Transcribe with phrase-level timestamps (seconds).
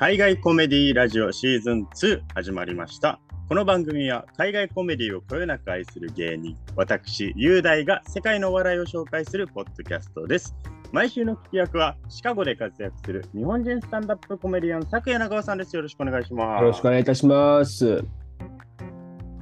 [0.00, 3.18] 海外コメディラジオシーズン2始まりました。
[3.48, 10.54] この番組は海外コメディをこよなく愛する芸人、私、雄大が世界のお笑いを紹介するポッドキャストです。
[10.92, 15.74] 毎週の聞き役はシカゴで活躍する日本人スタンダップコメディアン、佐久柳川さんです。
[15.74, 16.62] よろしくお願いします。
[16.62, 17.84] よろしくお願いいたします。
[17.86, 17.90] い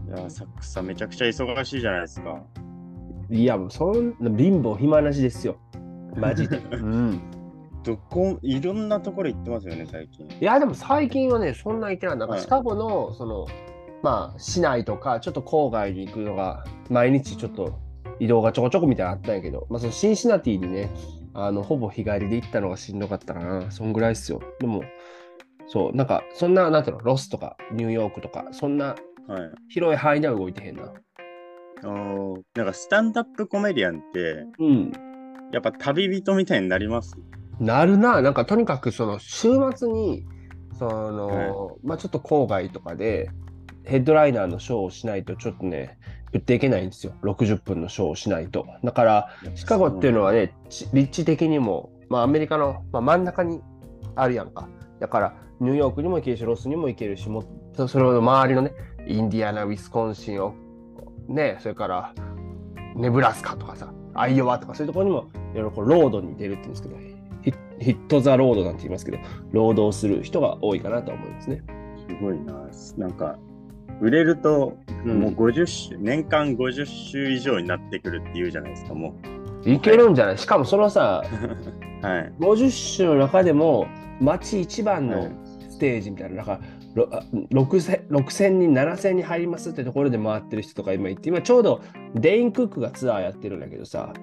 [0.08, 2.42] やー、サックスさんめちゃくちゃ忙しいじゃないですか。
[3.30, 5.58] いや、もうそんな貧乏暇なしですよ。
[6.16, 6.56] マジで。
[6.72, 7.35] うん。
[7.86, 10.26] どこ、いろんなところ行ってますよね、最近。
[10.26, 12.18] いや、でも最近はね、そんな行ってない。
[12.18, 13.46] なんはいかシカゴの、その、
[14.02, 17.78] まあ、市内とか、ちょっと郊外に行くのが、毎日ちょっと
[18.18, 20.90] 移動がちょこちょこみたいなのあったんやけど、まあ、そのシンシナティにね、
[21.32, 23.70] あの、ほぼ日帰りで行ったのがしんどかったかな。
[23.70, 24.40] そんぐらいっすよ。
[24.58, 24.82] でも、
[25.68, 28.96] そう、なんか、そんな、なんていうの、ロスとか、ニューヨークとか、そんな
[29.28, 29.50] はい。
[29.68, 30.92] 広い範囲では動いてへんな。
[31.84, 34.92] おーなんかスタンダップコメディアンって、うん。
[35.52, 37.16] やっぱ旅人みたいになります？
[37.60, 40.26] なるな、なんかとにかくその週末に、
[40.78, 43.30] その、まあちょっと郊外とかで
[43.84, 45.98] ヘッドライナーのショーをしないとちょっとね、
[46.32, 47.14] 食っていけないんですよ。
[47.22, 48.66] 60分のショーをしないと。
[48.82, 53.62] だから、シカゴっていうのはね、ち立地的にも、まあアメリカの、まあ、真ん中に
[54.16, 54.68] あるやんか。
[55.00, 58.72] だから、ニューヨークにも行けるし、ロスにも行けるし、もそそれの周りのね、
[59.06, 60.54] インディアナ、ウィスコンシンを、
[61.28, 62.14] ね、それから、
[62.96, 67.15] ネブラスカとかさ、アイオワとかそういうところにも、いろいろこうロードに出るって言うんですけど、ヒ
[67.80, 69.18] ヒット・ザ・ロードなんて言いますけど、
[69.52, 71.62] 労働する人が多いかなと思いますね。
[72.08, 72.68] すごいな。
[72.98, 73.38] なんか、
[74.00, 79.14] 売れると、うんもう50週、年間50週以上になってくるっていうじゃないですか、も
[79.64, 80.38] いけるんじゃない？
[80.38, 81.22] しかもそのさ、
[82.02, 82.06] う。
[82.06, 82.32] はい。
[82.38, 83.86] 50種の中でも、
[84.20, 85.30] 街一番のはい
[85.68, 86.60] ステージみたいな、なんか、
[86.94, 87.22] ろあ
[87.52, 91.82] 6000 6000人、7000人入りますってところで回ってる人とか今いて、今ちょうど
[92.14, 94.14] デイン・クックがツアーやってるんだけどさ、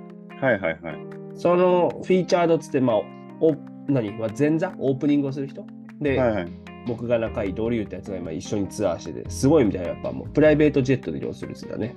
[0.42, 0.98] はいはいはい。
[1.36, 2.96] そのフィーチャードっつって、まあ、
[3.44, 3.56] お
[3.90, 5.66] 何、まあ、前座、オープニングをする人？
[6.00, 6.48] で、はいはい。
[6.88, 11.96] 僕が仲いいドリューってやつが今一緒にツアーしてて、すごいみたいな、やっぱもうプライベートジェットで移動するんですよね。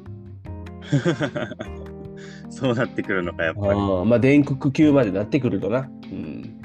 [2.51, 3.69] そうなってくるのか、やっぱり。
[3.69, 5.89] ああまあ、電ク級までなってくるとな。
[6.05, 6.61] うん、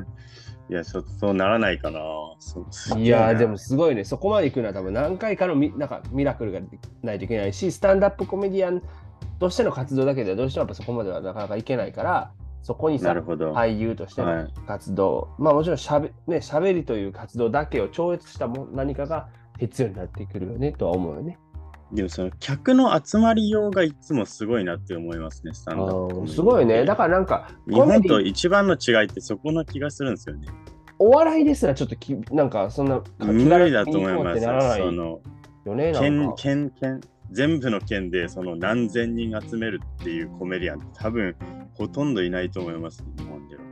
[0.70, 2.00] いや、ちょっとそうならないかな。
[2.96, 6.60] いやでもすごいね、そこまで行くのは多分何回かのミなんかミラクルが
[7.02, 8.82] ないといけないし、スタンダップコメディアン
[9.38, 12.32] としての活動だけではどうしてもやっぱそこまではなかなかいけないから、
[12.62, 13.52] そこにさなる、ほど。
[13.52, 19.28] 俳優としてのはい活動、まあもちろんしゃべ,、ね、しゃべりという活動だけを超越したも何かが
[19.58, 21.38] 必要になってくるよねとは思うよね。
[21.92, 26.84] でもその客の集まりようがいつもすごいなって思いますね、スタンダすごいね。
[26.84, 30.46] だからなんか、日本と一番の違いってそこの気がするんですよね。
[30.98, 35.20] お笑いですらちょっときなんかそんな無理だと思いますその
[35.66, 35.92] よね。
[35.92, 37.00] なん県か県県
[37.32, 41.34] 全部の県でその何千人集めるっていうコメディアンって多分
[41.74, 43.62] ほとんどいないと思います、日本では。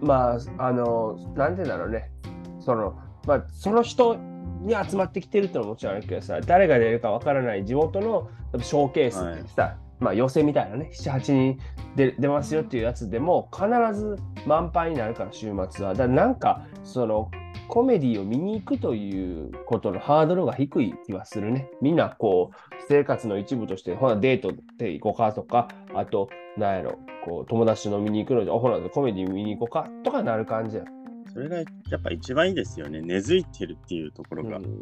[0.00, 2.10] まあ、あの、なんて言うんだろうね。
[2.58, 4.16] その、まあ、その人
[4.62, 8.30] に集まってきてるってのはもちろんあるけどさ、誰が出るかわからない地元の
[8.62, 11.58] ショーケースってさ、まあ、寄せみたいなね、7、8人
[11.94, 14.16] で出ますよっていうやつでも、必ず
[14.46, 15.92] 満杯になるから、週末は。
[15.92, 17.30] だからなんか、その、
[17.68, 21.70] コメディを見に行くということのハードルが低い気はするね。
[21.80, 30.84] みんなこう、生活の一部として、ほなデートで行こうかとか、あと、なんやろ、こう、友達と飲みに行くので、あほなコメディ見に行こうかとかなる感じや。
[31.32, 31.64] それがや
[31.96, 33.00] っぱ一番いいですよね。
[33.02, 34.56] 根付いてるっていうところが。
[34.56, 34.80] うん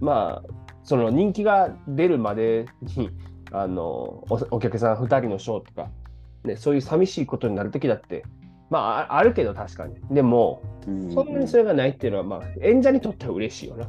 [0.00, 2.66] まあ、その人気が出るまで
[2.96, 3.10] に、
[3.52, 3.82] あの
[4.28, 5.88] おお客さん2人のショーとか、
[6.44, 8.24] ね、そういう寂しいことになるときだって、
[8.70, 9.96] まあ、ああるけど確かに。
[10.10, 13.88] でも、うんそんなにそれがないっていうのは、まあ、演者にとっては嬉しいよな。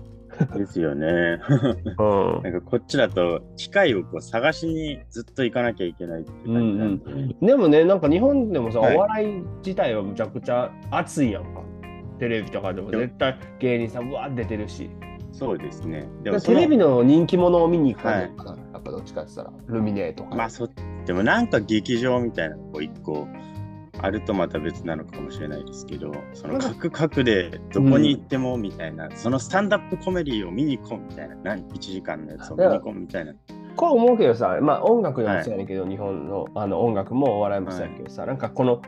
[0.56, 1.08] ですよね。
[1.98, 2.04] う
[2.40, 7.36] んなんかこっちだと機会をこう探しにずっと行かなきゃいけないって感じなんで。
[7.42, 11.62] でもね、なんか日本でもさ、はいお笑い自体はむちゃくちゃ熱いやんか。
[12.20, 14.90] テレビとかでも絶対芸人さんうわー出てるし。
[15.38, 16.10] そうですね。
[16.24, 18.52] でもテレビの人気者を見に行く感じかな。
[18.74, 20.36] やっぱどっちかって言ったら、ルミネとか。
[20.36, 20.68] まあそ
[21.06, 23.28] でもなんか劇場みたいなのこう一個
[24.00, 33.34] あるとまた別なのかもしれないですけど、その各各でどこに行ってもみたいな、そのスタンダップコメディを見に行こうみたいな、何1時間のやつを見に行こうみたいな。
[33.76, 38.82] こう思うけどさ、まあ音楽でもそうやねんけど、日本のあの音楽もお笑いもそうやけどさ、なんかこの、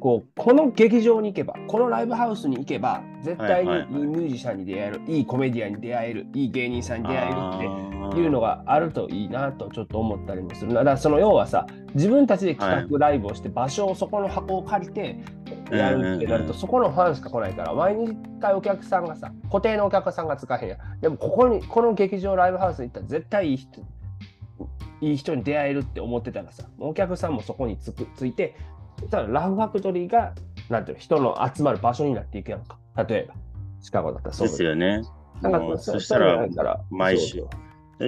[0.00, 7.34] こうこの劇場に行けば、このライブハウスに行けば、絶対にはいはいミュージシャンに出会える、いいコメディアンに出会える、いい芸人さんに出会える
[8.08, 10.80] っていうのがあるといいなとちょっと思ったりもするな。
[10.80, 15.18] だからその要はさ、自分たちで企画ライブをして、場所をそこの箱を借りて
[15.70, 21.00] やるってなると、そこのファンしか来ないから、毎日一回お客さんがさ、固定のお客さんが使えへんやん。
[21.00, 23.80] でもここに、この劇場ライブハウスに行ったら絶対いい人
[25.02, 30.34] いい人に出会えるって思ってたらさ、お客さんもそこにつくついて、そしたらラフファクトリーが、
[30.68, 32.78] なんていうの、人の集まる場所になっていくやんか。
[33.08, 33.34] 例えば。
[33.82, 35.02] シカゴだったらそうですよね。
[35.40, 36.46] なんかそそしたら
[36.90, 37.44] 毎週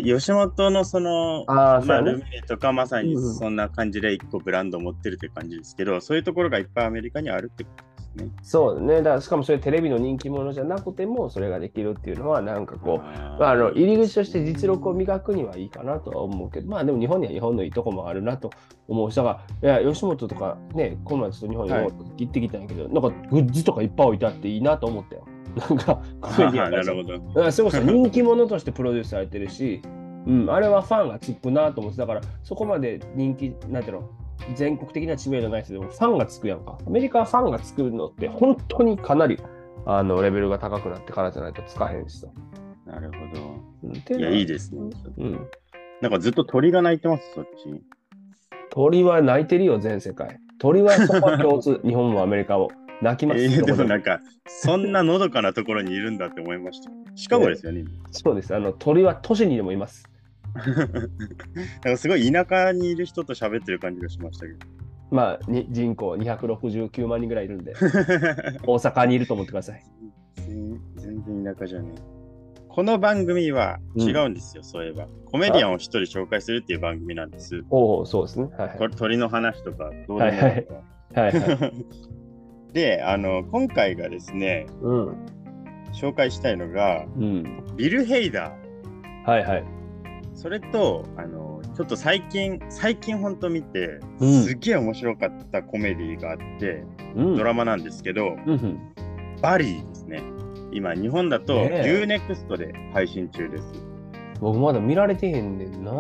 [0.05, 7.85] 吉本のその、あまあ、ルミネとかまさにそんな感じで一個ブランド持ってるって感じですけど、そういうところがいっぱいアメリカにあるってこと
[8.17, 8.29] ね。
[8.43, 8.97] そうね。
[8.99, 18.50] だからしかもそれテレビの人気者じゃなくてもそれができるっていうのはなんかこう、あーまあ、あの入り口として実力を磨くにはいいかなとは思うけど、まあでも日本には日本のいいとこもあるなと
[18.88, 25.26] 思うし、だから、いや、吉本とかね、この前ちょっと日本にはい行ってきたんやけど、なんかグッズとかいっぱい置いてあっていいなと思ったよ。
[25.69, 27.19] なんか、あコメディアーンがさなるほど。
[27.19, 29.82] だからそれこそ人気者としてプロデュースされてるし、
[30.26, 34.08] うん、あれはファンがつくなと思って、だからそこまで人気、なんていうの、
[34.55, 36.79] 全国的な知名度ない人でもファンがつくやんか。
[36.87, 39.38] アメリカはファンがつくのって本当にかなり
[39.87, 42.29] あのレベルが高くなってからじゃないとつかへんしさ。
[42.87, 43.19] なるほ
[43.84, 44.20] うんってど。
[44.20, 44.90] いや、いいですね。
[45.19, 45.49] うん。
[46.00, 47.82] なんかずっと鳥が鳴いてます、そっち。
[48.70, 50.38] 鳥は泣いてるよ、全世界。
[50.58, 52.70] 鳥はそこは共通、日本もアメリカも
[53.02, 53.40] 泣きます。
[53.40, 56.90] えー、でももなんか、そんなのどかなところにいるんだって思いました。
[57.14, 57.84] シカゴですよね。
[58.11, 58.55] そうです。
[58.55, 60.08] あの鳥は都市にでもいます。
[61.85, 64.59] なんかすごい田舎にいる人と喋ってる感じがしましたけど。
[65.11, 67.75] まあ、に人口269万人ぐらいいるんで、
[68.65, 69.85] 大阪にいると思ってください。
[70.37, 72.23] 全全然田舎じゃねえ。
[72.69, 75.07] この番組は違うんですよ、そういえば。
[75.31, 77.63] コメディアンを一人紹介するっていう番組なんです。
[77.69, 78.49] おお、そうですね。
[78.57, 80.75] はいこれ鳥の話とか、どうでもいいと
[81.15, 81.21] か。
[81.21, 81.33] はい。
[81.33, 81.73] はいはい。
[82.73, 85.27] で、あの、今回がですね、うん。
[85.93, 87.77] 紹介したいのが、うん。
[87.77, 89.29] ビル・ヘイダー。
[89.29, 89.65] はいはい。
[90.34, 96.84] それと、あの、ちょっと最近、最近ほんと見て、うんすっげえ面白かったコメディがあって、
[97.14, 97.37] うん。
[97.37, 98.79] ドラマなんですけど、うんうん。
[99.40, 100.23] バリーですね。
[100.73, 103.64] 今、日本だと UNEXT で配信中です。
[104.40, 105.93] 僕まだ見られてへんねんな。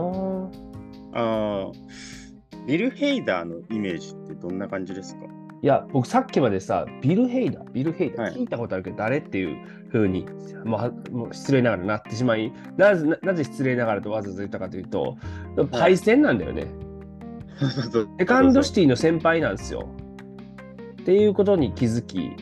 [1.14, 1.72] あー
[2.66, 5.26] ビル・ヘイダーのイメージってどんな感じですか？
[5.62, 9.56] いや、僕さっきまでさ、ビル・ヘイダー、ビル・ヘイダはいー、聞いたことあるけど、誰っていう
[9.90, 10.26] ふうに、
[10.64, 15.16] もうはもう失礼ながらなってしまい、なぜななぜ失礼ながらとわざわざ言ったかというと、
[15.70, 16.66] パイセンなんだよね。
[18.18, 19.88] セカンドシティの先輩なんですよ。
[21.00, 22.32] っていうことに気づき、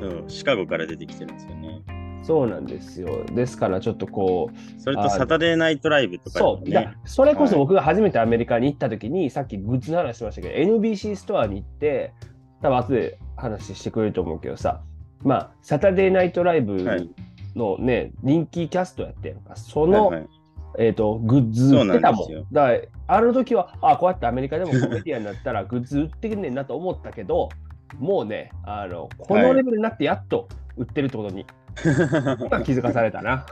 [0.00, 1.84] そうシカゴから出てきてるんですよね。
[2.24, 3.24] そうなんですよ。
[3.26, 6.94] ですから、ちょっとこう、それとサタデーナイトライブとかでもそう。
[7.04, 12.14] それこそ僕が初めてアメリカに行った時に、さっきグッズの話しましたけど、NBC ストアに行って、
[12.64, 14.80] 多分後で話してくれると思うけどさ、
[15.22, 17.10] まあ、サタデーナイトライブはい。
[17.54, 20.28] のね、人気キャストやってんか、その、はいはい。
[20.78, 22.32] えっ、と、グッズ売ってたもん。
[22.32, 27.50] んだから、あの時は、あ、こうやってアメリカでもコメディアンになったら グッズ売ってくんねんなと思ったけど、
[27.98, 31.46] もうね、あの、このレベルになってやっと売ってるってことに、
[31.84, 33.44] 今気づかされたな。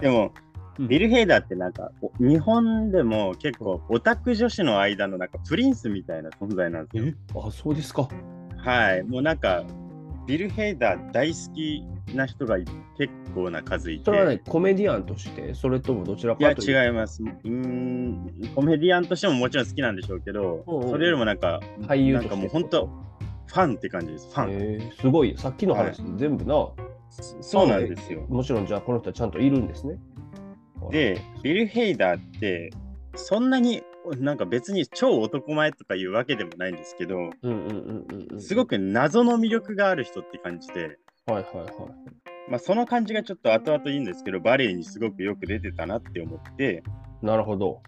[0.00, 0.44] でも、うん
[0.78, 7.14] ビル・ヘイダーってなんか、お日本でも結構オタク女子の間のなんかプリンスみたいな存在なんですよ。
[7.46, 8.08] あ、そうですか。
[8.56, 9.02] はい。
[9.04, 9.64] もうなんか、
[10.26, 11.84] ビル・ヘイダー大好き
[12.14, 12.68] な人が結
[13.34, 14.04] 構な数いて。
[14.06, 16.74] それはね、コメディアンとして、それともどちらいやかという？
[16.74, 16.84] と。
[16.84, 17.22] 違います。
[17.22, 22.86] うーん、コメディアンとしてももちろん好きなんでしょうけど、うんうんそれよりもなんか、なん俳優としてかもう本当、
[23.46, 24.28] ファンって感じです。
[24.32, 24.50] ファン。
[24.52, 25.36] えーすごいよ。
[25.38, 26.54] さっきの話、全部な、
[27.42, 28.22] そうなんですよ。
[28.28, 29.98] もちろんじゃあこの人はちゃんといるんですね。
[30.90, 32.70] で、ビル・ヘイダーって、
[33.14, 33.82] そんなに
[34.18, 38.40] なんか別に超男前とかいうわけでもないんですけど、うんうんうんうんうん。
[38.40, 41.66] すごく謎の魅力がある人って感じで、はいはいはい。
[42.50, 46.82] まあ、その感じがちょっと後々いいんですけど、バレエにすごくよく出てたなって思って、
[47.22, 47.80] なるほど。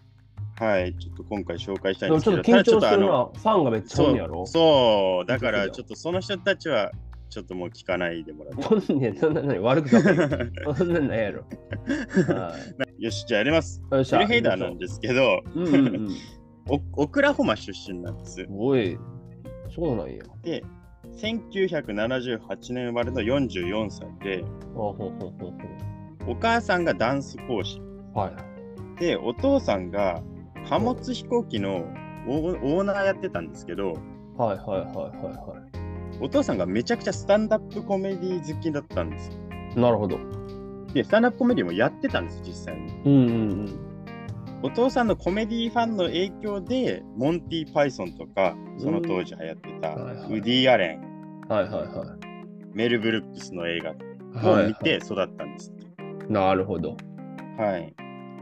[0.59, 3.05] はい、ちょっと今回紹介したいでんですけど、もちょっと緊張するな。
[3.05, 4.45] ただちょっファンがめっちゃおんねやろ？
[4.47, 6.91] そう、だからちょっとその人たちは、
[7.29, 8.63] ちょっともう聞かないでもらって。
[8.63, 11.45] そんなそんな何悪くなるそんなんないやろ。
[12.97, 13.81] はいよし、じゃあやります。
[13.91, 16.09] ル・ヘイダーなんですけど、うんうんうん。
[16.69, 18.45] おオクラホマ出身なんです。
[18.49, 18.97] おい、
[19.73, 20.23] そうなんや。
[20.41, 20.63] で、
[21.15, 24.43] 1978年生まれの44歳で、
[24.75, 27.79] お母さんがダンス講師。
[28.13, 28.31] は
[28.97, 28.99] い。
[28.99, 30.21] で、お父さんが
[30.67, 31.85] 貨物飛行機の
[32.27, 33.93] オーナーやってたんですけど、
[34.37, 35.63] はいはいはいはいは
[36.19, 39.29] お父さんがめちゃくちゃスタンダップコメディ好きだったんです。
[39.75, 40.36] なるほど。
[40.93, 42.93] で、スタンダップコメディもやってたんです、実際に。
[43.05, 43.87] うんうんうん。
[44.63, 52.17] お父さんのコメディファンの影響で、モンティ・パイソンとか、その当時流行ってた、うんはいはいウディ・アレン、はいはいは
[52.73, 53.95] メル・ブルックスの映画い。
[54.33, 55.87] はいを見て育ったんですって。
[56.27, 56.97] なるほど。
[57.57, 57.93] はい。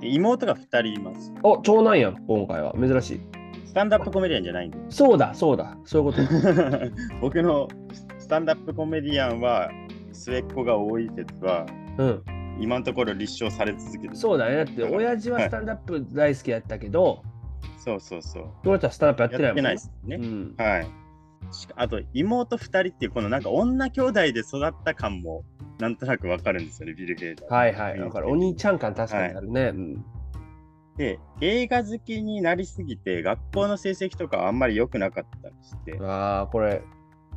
[0.01, 1.33] で妹が2人います。
[1.43, 2.73] お、長男やん、今回は。
[2.79, 3.21] 珍しい。
[3.65, 4.77] スタンダップコメディアンじゃないんで。
[4.89, 5.77] そうだ、そうだ。
[5.83, 6.21] そういうこと。
[7.21, 7.67] 僕の
[8.17, 9.69] スタンダップコメディアンは
[10.11, 11.65] 末っ子が多い説は
[11.97, 12.23] うん。
[12.59, 14.15] 今のところ立証され続けてる。
[14.15, 14.55] そうだね。
[14.55, 17.23] だって、親父はスタンダップ大好きやったけど、
[17.77, 18.49] そうそうそう。
[18.63, 20.15] その人はスタンダップやってないもんやってないですね。
[20.15, 20.55] うん。
[20.57, 20.87] はい。
[21.51, 25.43] しあと妹2人っていうこのなんか女兄弟で育った感も
[25.79, 27.53] なんとなくわかるんですよね、ビル・ゲイター。
[27.53, 27.99] はいはい。
[27.99, 29.61] だからお兄ちゃん感確かにあるね。
[29.73, 30.05] うん
[30.97, 35.99] で、映画好きになりすぎて、学校の成績とかあんまり良くなかったんですって。
[36.01, 36.81] ああ、これ、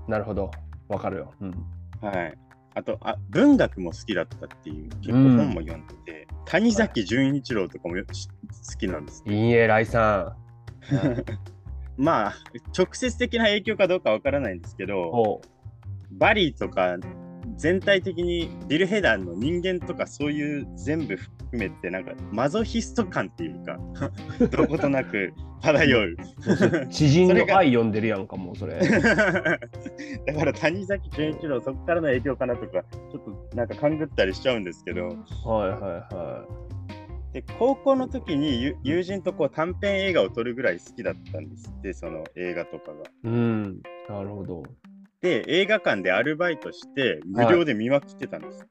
[0.06, 0.52] なるほど。
[0.86, 1.34] わかるよ。
[1.40, 1.66] うん。
[2.00, 2.38] はい。
[2.74, 8.02] あとあ、文学も好きだったっていう、結構本も読んでて、谷崎潤一郎とかも好
[8.78, 9.22] きなんです。
[9.26, 10.36] いいえ、さ
[11.96, 12.34] まあ、
[12.76, 14.86] 直接的な影響かどうかわからないんですけん。
[14.86, 15.40] ど、お
[16.12, 16.96] バリーとか
[17.56, 23.78] 全体的にビル・ヘダーの人間とかそういう全部含めてなんかマゾヒスト感っていうか
[24.50, 26.16] どことなく漂う
[26.90, 28.78] 知人の愛読んでるやんか、もうそれ。
[30.26, 35.80] だから谷崎潤一郎そこからの影響かなとかちょっとなんか勘ぐったりしちゃうんですけどはいはい
[36.14, 36.46] は
[37.32, 43.04] で高校の時にゆ友人とこう短編映画を撮るぐらい好きだったんですってその映画とかが。
[43.04, 43.04] い。
[43.24, 43.82] うん。
[44.08, 44.62] なるほど。
[45.20, 48.66] で映画館でアルバイトして無料で見まくってたんです。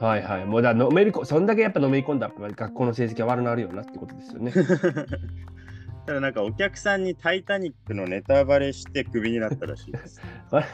[0.00, 0.44] はいはい。
[0.44, 4.52] もうだのめりこ、そんだけやっぱのめり込んだ学校の成績が悪くなるよなってことですよね。
[6.08, 10.22] ただなんかお客さんに「タイタニック」のネタバレしてクビになったらしいです。
[10.50, 10.64] こ れ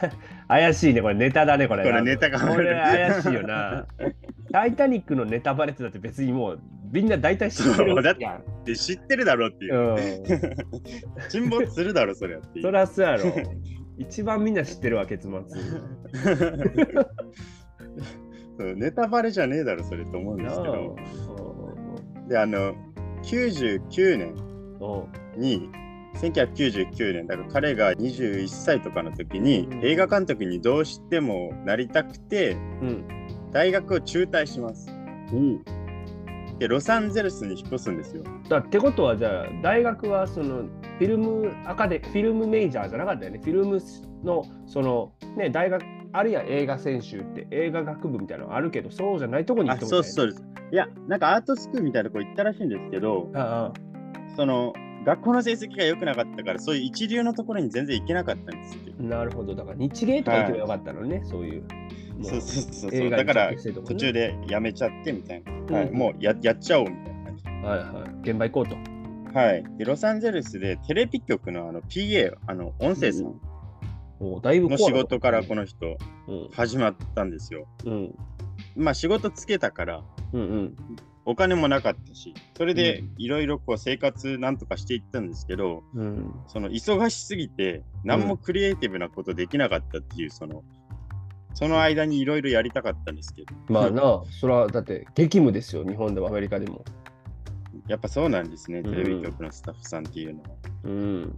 [0.47, 1.83] 怪しいね、これネタだね、これ。
[1.83, 3.85] これネタがこれ怪しいよな。
[4.53, 8.15] タイタニックのネタバレってだって別にもうみんな大体知ってるだっ
[8.63, 9.75] て知ってるだろうっていう。
[9.75, 9.97] うん。
[11.27, 12.61] 沈没するだろそれはって。
[12.61, 13.23] そりゃそうやろ。
[13.97, 15.33] 一番みんな知ってるわ、結末。
[18.57, 20.95] そうネタバレじゃねえだろそれと思うんですけど。
[22.29, 22.73] であの
[23.23, 24.45] 99年
[24.79, 25.69] うんに
[26.15, 33.15] 1999年だから彼が21歳とかの時に映画監督にどうしてもなりたくてうん。
[33.55, 34.89] 大学を中退します。
[35.31, 35.63] うん。
[36.59, 38.23] でロサンゼルスに引っ越すんですよ。
[38.49, 43.81] だってことはじゃあ大学はそのフィルムアカデフィルムメイジャーじゃなかったよねフィルム
[44.23, 50.43] のそのね大学あるいは映画専修って映画学部みたいなのあるけどそうじゃないとこに行あってそうそうです。
[50.71, 53.71] いやなんかアートスクールみたいなとこ行ったらしいんですけどあ
[54.35, 54.73] その
[55.05, 58.93] 学校の成績が良くなかったからそういう一流のところに全然行けなかったんですって。
[58.99, 59.55] あなるほど。
[59.55, 61.63] だから日芸とか行けばよかったのね、そういう
[62.17, 63.09] もそうそうそうそう。
[63.09, 65.77] だから途中でやめちゃってみたいな。
[65.77, 67.45] はい、うんもうややっちゃおうみたいな感じ。
[67.45, 68.29] はいはい。
[68.29, 69.37] 現場行こうと。
[69.37, 69.63] はい。
[69.77, 73.35] で、ロサンゼルスでテレビ局のあの PA、あの音声さん
[74.19, 75.97] おだいぶの仕事からこの人
[76.27, 76.49] うん。
[76.51, 77.67] 始まったんですよ。
[77.85, 78.15] うん。
[78.75, 80.75] まあ仕事つけたからうんうん
[81.25, 83.13] お金もなかったし、それでうん。
[83.17, 86.33] いろいろこう生活なんとかしていったんですけど、うん。
[86.47, 90.63] その忙しすぎて何もクリエイティブなことできなかったっていう、その、
[91.55, 96.85] その間にいろいろやりたかったんですけど、まあなそれはだって激務ですよ日本でもアメリカでも。
[97.87, 98.91] やっぱそうなんですね、うん。
[98.91, 100.49] テレビ局のスタッフさんっていうのは。
[100.83, 101.35] うん。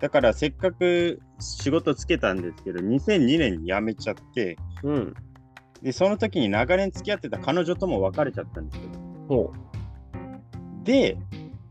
[0.00, 5.14] だからせっかく仕事つけたんですけど、2002年に辞めちゃって、うん
[5.82, 8.82] で、その時に長年付き合ってた彼女とも別れちゃったんですよ。
[9.28, 9.52] ほ
[10.84, 11.16] で、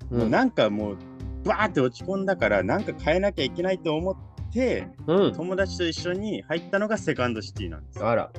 [0.10, 0.98] うもうなんかもう、
[1.46, 4.16] バーって落ち込んだから、なんか変えなきゃいけないと思っ
[4.52, 8.04] て、うん友達と一緒に入ったのがセカンドシティなんです。
[8.04, 8.32] あら、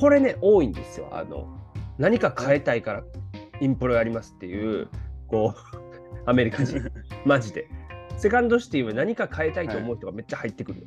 [0.00, 1.08] これね、多いんですよ。
[1.12, 1.46] あの、
[1.98, 3.04] 何か変えたいから
[3.60, 4.88] インプロやりますっていう、
[5.28, 5.56] こう、
[6.24, 6.80] アメリカ人、
[7.26, 7.68] マジで。
[8.16, 10.86] セカンドシティは何か変えたいと思う人がめっちゃ入ってくるよ。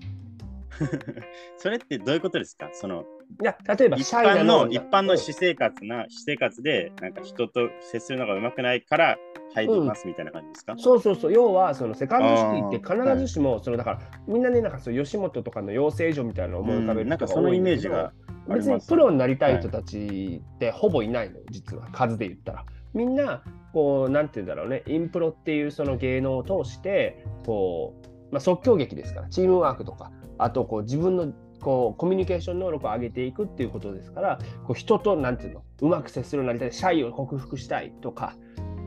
[1.58, 2.70] それってどういうことですか？
[2.74, 3.06] その
[3.42, 9.18] い、や、例えば、一般の一般のうん私生活な私生活でなんか人と接するのがうまくないから
[9.54, 12.42] 入りますみたいな感じですか、そうそうそう、要は、そのセカンドシ
[12.72, 18.14] ティって必ずしも、そのだから、みんなね、なんかそう、吉本とかの養成所みたいなのを思い浮かべるうんなんかそのイメージが
[18.48, 22.66] 別にプロになりたい人たちってほぼいないのよ実は数で言ったら。
[22.94, 24.84] みんなこうなんて言うんだろうね。
[24.88, 27.94] インプロっていうその芸能を通してこ
[28.32, 31.34] う、まあ、即興劇ですからチームワークとかあとこう自分の
[31.66, 38.36] こうコミュニケーション能力を上げていくっていうことですからこう人となんていうのうまく接するようになりたいシャイを克服したいとか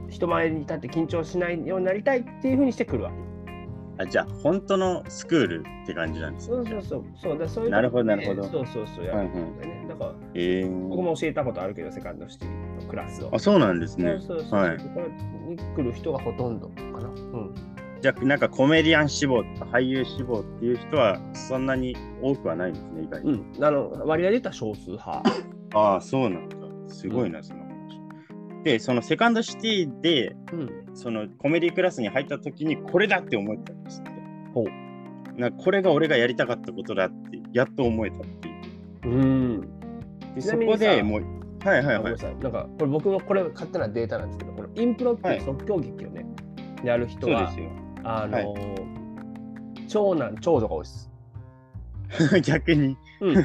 [0.09, 6.55] 人前に立って緊張しないようになりたいっていうふうにしてくるわけあじゃあ本当のスクールって感じなんですね。
[6.55, 13.31] そうそうそうそうだそういうなるほどなるほどそうそうそうやるんだよね、だからえー僕も教えたことあるけど、セカンドシティのクラスを。
[13.35, 14.19] あそうなんですね。
[14.21, 14.61] そうそうそう。
[14.61, 15.09] はいこれ
[15.51, 17.09] に来る人がほとんどかな。
[17.09, 17.55] うん。
[18.01, 23.33] じゃあなんかコメディアン志望とか俳優志望っていう人はそんなに多くはないんですね意外に。
[23.33, 23.65] うん。
[23.65, 25.23] あの、割合で言ったら少数派。
[25.75, 26.57] ああそうなんだ。
[26.87, 27.69] すごいな、その話。
[28.65, 30.71] でそのセカンドシティでうん。
[30.95, 34.11] そのコメディクラスに入った時にこれだって思ったんですって。
[34.55, 34.65] ほ
[35.37, 39.09] なんかこれが俺がやりたかったことだってやっと思えたっていう。
[39.09, 39.11] う。
[39.11, 39.61] うん。
[40.35, 42.19] でそこでもうはいはいはいな。
[42.19, 42.37] さい。
[42.37, 46.25] なんか、これ僕のこれ勝手なデータなんですけど、このインプロっていう即興劇をね、
[46.85, 47.53] やる人は
[48.11, 48.55] あの、
[49.89, 51.11] 長男、長女が多いです。
[52.43, 52.97] 逆に。
[53.21, 53.45] うん、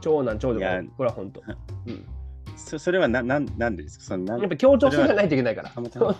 [0.00, 1.40] 長男、長女いやが、これは本当。
[1.86, 2.04] うん
[2.58, 4.04] そそれはななんなんでですか？
[4.06, 5.68] そのなんやっぱ協調性がないといけないから。
[5.70, 6.14] 協ま調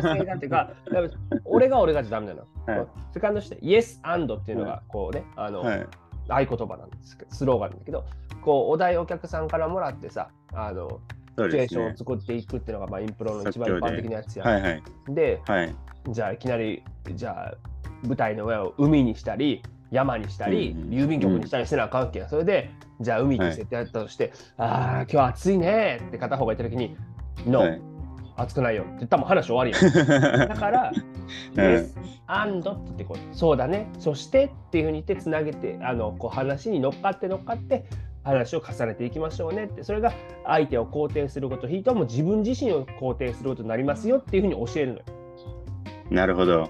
[0.00, 0.70] 性がっていうか、
[1.44, 2.40] 俺が俺がじゃダメなの。
[2.66, 5.86] はいセカンドして、Yes and っていうのが、こうね、あの、はい。
[6.28, 8.04] 合言葉なんですけど、スローガンなんだけど、
[8.40, 11.00] こう、お題お客さんからもらってさ、あの、
[11.44, 11.96] シチュエーションを。
[11.96, 14.44] 作っていくっていうのが、まあ、インプロの一番一般的なやつや。
[14.44, 14.82] はいはい。
[15.08, 15.74] で、はい。
[16.08, 16.82] じゃあいきなり、
[17.14, 17.54] じゃあ
[18.06, 22.28] 舞台の上を海にしたり、山にしたり、うんうん郵便局にしたりしてなあかんわけや。
[22.28, 26.96] それで、じゃあ海って設定やったとして、ああ、今日暑いねって片方が言ったときに、
[27.46, 27.80] No、はい
[28.38, 30.48] 暑くないよって言ったらもう話終わりやん。
[30.48, 30.92] だから、
[31.54, 31.92] Yes
[32.28, 37.84] and って言ってこう、そうだね、そしてっていうふうに言ってつなげて、あのこう話に乗っかって乗っかって、
[38.28, 40.12] 話を重ねていきましょうねって、それが
[40.44, 45.04] 相手を肯定すること、ひいてはもう自分自身を肯定することになりますよっていうふうに教えるのよ。
[46.10, 46.68] なるほど。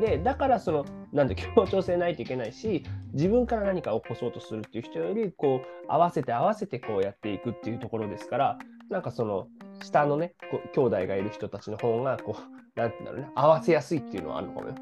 [0.00, 9.48] で、だからその、なんで協調性ないといけないし、自分から何か起こそうとするっていう人より、こう、合わせて合わせてこうやっていくっていうところですから、なんかその、
[9.82, 10.34] 下のね、
[10.74, 14.74] 兄弟がいる人たちの方が、こう、なんていうんだろうね、合わせやすいっていうのはあるのかもよ。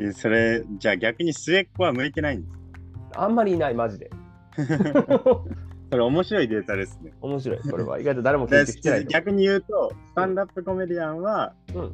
[0.00, 2.59] え それ、じゃあ逆に末っ子は向いてないんです。
[3.14, 4.10] あんまりいない、マジで。
[5.90, 7.12] それ面白いデータですね。
[7.20, 7.98] 面白い、これは。
[7.98, 11.90] 意外と誰もで研究してないと逆に言うと、スタンダップコメディアンは、思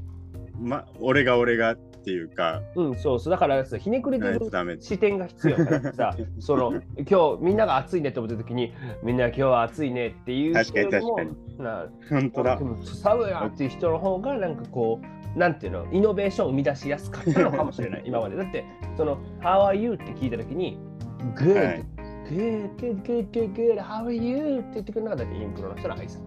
[0.60, 2.82] ま、俺が俺がっていうか、う。
[2.82, 3.32] うん、うん、そうそう。
[3.32, 4.40] だからさ、ひねくれてる。
[4.80, 11.24] 視点が必要だからさ、 その、今日みんなが暑いねって思った時に、みんな今日は暑いねっていう確かに確か
[11.62, 15.00] な本当だ寒いなっていう人の方がなんかこ
[15.34, 18.64] うなんていうのイノベーションを生み出しやすかったのかもしれない 今までだって
[18.96, 20.78] その「How are you?」って聞いた時に
[21.34, 21.84] 「Good、はい
[22.28, 26.18] good good good good good how are you?」って言ってくれなかったらインプロの人の挨拶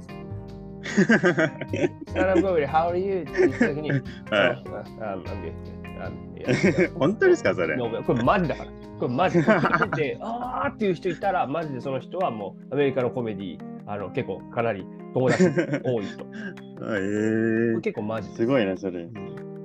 [0.81, 3.99] 「スタンダップコメディ How are you?」って言った時に「はい
[5.99, 6.97] I'm good.
[6.97, 7.77] 本当ですか、それ。
[7.77, 8.71] これマジだから。
[8.99, 15.49] これマジで聞いてて、あーっていう人いたら、マジでその人はもうアメリカのコメディあの結構かなり友達多
[16.01, 16.25] い人。
[16.81, 19.09] えー、結構マジすごいな、それ。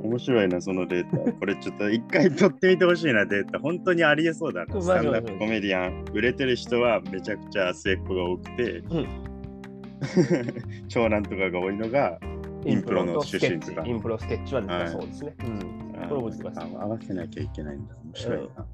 [0.05, 1.33] 面白いな、そのデータ。
[1.33, 3.59] これちょっと一回取ってみてほしいな、データ。
[3.59, 4.75] 本当にありえそうだな。
[4.77, 6.05] ンダップコメディアン。
[6.13, 9.07] 売れてる人はめちゃくちゃ末っ子が多くて、う ん
[10.89, 12.19] 長男とかが多いのが、
[12.67, 15.35] インプロの出身とかインプロスケッチはそうですね。
[15.41, 17.95] うんあこれ覚えてますあ合わせなきゃいけないんだ。
[18.05, 18.67] 面白いな。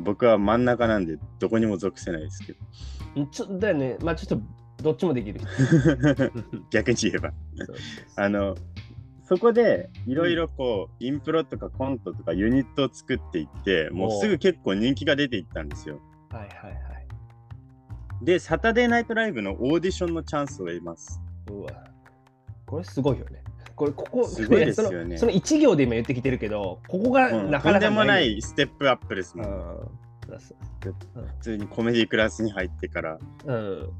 [0.00, 2.54] 僕は真ん中なんで、どこにも属せないですけ
[3.16, 4.46] うんちょだよね、まあちょっと
[4.82, 5.40] どっちもできる。
[6.70, 7.32] 逆に言えば。
[8.16, 8.56] あの、
[9.28, 16.00] そこでいろいろこう、インプロとかコントとかユニットを作っていって、もうすぐ結構人気が出ていったんですよ。
[16.30, 18.24] はいはいはい。
[18.24, 21.20] で、サタデーナイトライブのオーディションのチャンスを得ます。
[21.50, 21.68] うわ。
[22.64, 23.42] これすごいよね。
[23.76, 29.50] これここすごいですよねやそのその一行で今言ってきてるけど、ここがうんなかなかとんでもないステップアップですうんもん。
[30.26, 33.18] そうそう普通にコメディクラスに入ってから。
[33.44, 33.90] うん。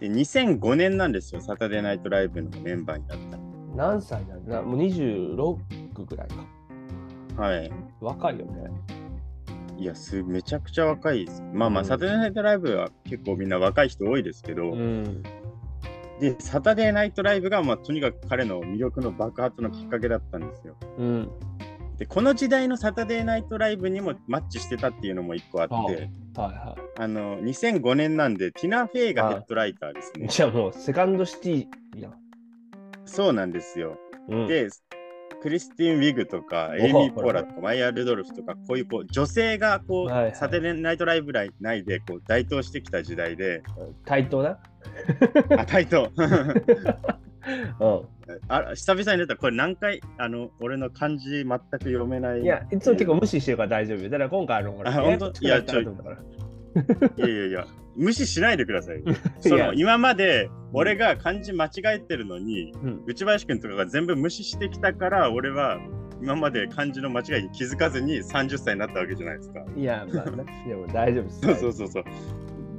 [0.00, 3.43] で、2005年なんですよ、サタデーナイトライブのメンバーになったの。
[3.74, 4.62] 何歳なんだ？
[4.62, 7.42] もう26ぐらいか。
[7.42, 7.72] はい。
[8.00, 8.70] 若いよね。
[9.76, 11.42] いや、すめちゃくちゃ若いです。
[11.52, 15.22] まあまあ、うんサタデーナイトライブは結構みんな若い人多いですけど、うん。
[16.20, 20.76] で、サタデーナイトライブが、まあ、とにかく彼の魅力の爆発のきっかけだったんですよ。
[20.96, 21.30] うん。
[21.98, 25.94] で、この時代のサタデーナイトライブにもマッチしてたっていうのも一個あって、はい
[26.36, 30.20] はあの、2005年なんで、ティナ・フェイがヘッドライターですい。
[30.20, 30.28] ね。
[30.28, 31.66] じゃあもうセカンドシティ
[32.00, 32.14] やん。
[33.06, 33.98] そうなんですよ。
[34.28, 34.68] うん、で、
[35.42, 40.34] クリスティン・ウィグとか、おエイミー・ポーラとか、マイヤー・ルドルフとか、こういうこう女性がこう、はいはい。
[40.34, 43.62] サタデーナイトライブ内でこう台頭してきた時代で、
[44.06, 44.58] 対等な？
[45.58, 46.10] あ、台頭
[47.80, 48.08] う
[48.48, 49.36] あ久々に出た。
[49.36, 52.40] これ何回あの俺の漢字全く読めない。
[52.40, 52.42] ん。
[52.42, 54.02] いや、いつも結構無視してるから大丈夫。
[54.04, 55.46] だから今回のほら、あ本当？
[55.46, 55.94] ややこしくなっ
[57.14, 59.04] といやいやいや無視しないでください よ
[59.40, 63.02] その今まで俺が漢字間違えてるのにうん。
[63.06, 65.78] 内林くんとかが全部無視してきたから俺は
[66.22, 69.64] 今まで漢字の間違いに気づかずに30歳になったわけじゃないですか。
[69.76, 71.40] いや、まあ、 なでも大丈夫です。
[71.42, 72.04] そうそうそうそう。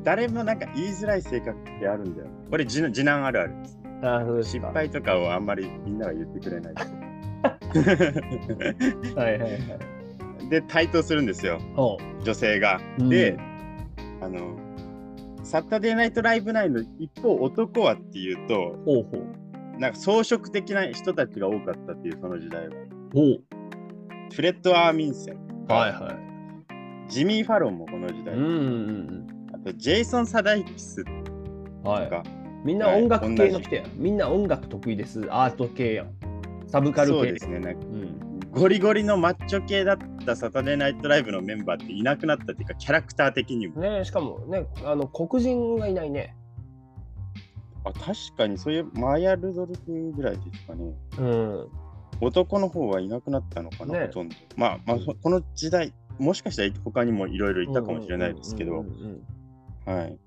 [0.03, 2.27] 誰もなんか言いづらい性格ってあるんだよ。
[2.49, 3.53] これ次男次男あるある。
[3.61, 4.71] ですあそうです失か。
[4.73, 6.73] 敗とかをあんまりみんなは言ってくれない
[9.15, 10.49] はいはいはい。
[10.49, 11.59] で台頭するんですよ。
[11.75, 12.79] ほ女性が。
[12.99, 13.09] うん。
[13.09, 13.37] で、
[14.21, 14.39] あの、
[15.45, 19.79] サタデーナイトライブ内の一方男はっていうと、うほうほう。
[19.79, 22.73] なんか装飾的な人たちが多かったっていうその時代は。
[23.13, 23.43] ほう。
[24.33, 26.17] フレッド・アーミンセン、はいは
[27.07, 27.11] い。
[27.11, 31.83] ジミー・ファロンもこの時代、うんうんあとジェイソン・サダイキスとうん。
[31.83, 32.09] はい。
[32.09, 32.23] か、
[32.63, 33.91] みんな音楽系の人やん。
[33.95, 35.27] みんな音楽得意です。
[35.29, 36.07] アート系やん。
[36.67, 37.13] サブカル系。
[37.13, 38.14] そうですね、なんかうん。
[38.55, 43.81] ゴリゴリのマッチョ系だったサタデーナイトライブのメンバーっていなくなったっていうか、キャラクター的にも。
[43.81, 46.33] ねしかもね、あの黒人がいないね。
[47.83, 50.93] あ確かに、そういうマヤ・ルドルフぐらいですかね。
[51.19, 51.67] うん。
[52.21, 54.35] 男の方はいなくなったのかな、ねほとんど。
[54.55, 58.85] まあ、まあ、そこの時代、もしかしたら他にもいろいろいたかもしれないですけど
[59.85, 60.17] はい。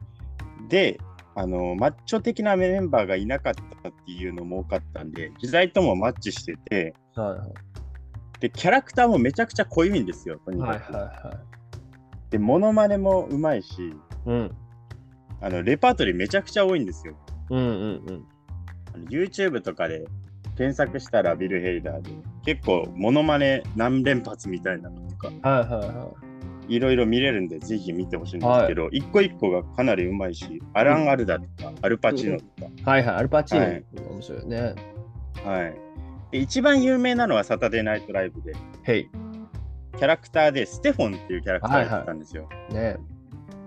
[0.68, 1.00] で、
[1.34, 7.50] あの、マッチョ的なメンバーがいなかったっていうのも多かったんで、時代ともマッチしてて、うんはいはい
[8.40, 10.94] で、キャラクターもめちゃくちゃ濃いんですよ、とにはいかく。
[10.94, 11.40] は
[12.30, 13.94] で、モノマネもうまいし、い。
[14.26, 14.50] うん。
[15.40, 17.16] あの、レパートリーめちゃくちゃ多いんですよ。
[17.50, 18.24] うんうん
[18.96, 19.04] うん。
[19.08, 20.04] YouTube とかで
[20.56, 22.10] 検索したらビル・ヘイダーで、
[22.44, 26.10] 結構モノマネ何連発みたいなのとか、はいはいは
[26.68, 32.82] いろいろ見れるんで、ぜひ見てほしいんですけど、一個一個がかなりうまいし、アラン・アルダとか、アルパチーノとか、い。
[32.84, 33.16] はいはい。
[33.16, 34.74] アルパチーノ、はい面白いよね。
[35.44, 35.87] はい。
[36.30, 39.10] で一番有名なのはサタデーナイトライブで、へい。
[39.96, 42.48] キャラクターでステフォンっていうキャラクターがやってたんですよ。
[42.70, 42.96] ね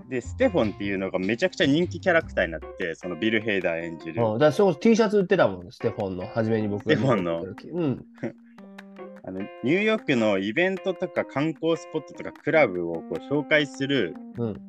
[0.07, 4.39] で、ステフォンっていうのがめちゃくちゃ人気キャラクターになって、そのビル・ヘイダー演じる、うん。
[4.39, 6.27] だそう T シャツ売ってたもん、ステフォンの。
[6.27, 8.05] 初めに僕がステフォンのうん。
[9.23, 14.61] あのニューヨークのイベントとか観光スポットとかクラブをこう紹介するうん。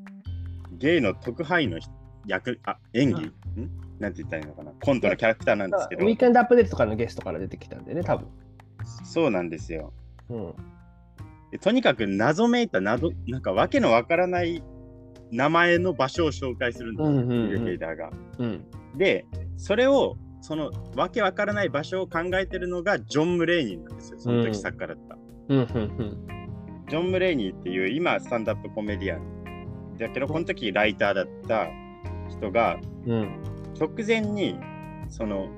[0.79, 1.79] ゲイの特派員の
[2.27, 3.33] 役あ演技、ん？
[4.03, 4.73] なんて言ったらいいのかな？
[4.83, 8.29] コントのキャラクターなんですけどウィークエンドアップデートとかのゲストから出てきたんでね、多分。
[9.05, 9.93] そうなんですよ
[10.29, 10.55] うん。
[11.53, 14.63] でとにかく謎めいた謎なんかわけのわからない
[15.31, 18.11] 名前の場所を紹介するんですよ、うんうんうんビル・ヘイダーが。
[18.39, 18.65] うん。
[18.97, 19.25] で
[19.57, 25.17] それをそのわけわからない場所を考えてるのがジョン・ムレイニーなんですよその時作家だった。
[25.49, 25.59] うん。
[25.59, 26.27] うん。
[26.89, 31.69] ジョン・ムレイニーっていう今スタンダップコメディアンだけどこの時ライターだった
[32.29, 33.52] 人がうん。
[33.83, 34.59] 直前に
[35.09, 35.49] その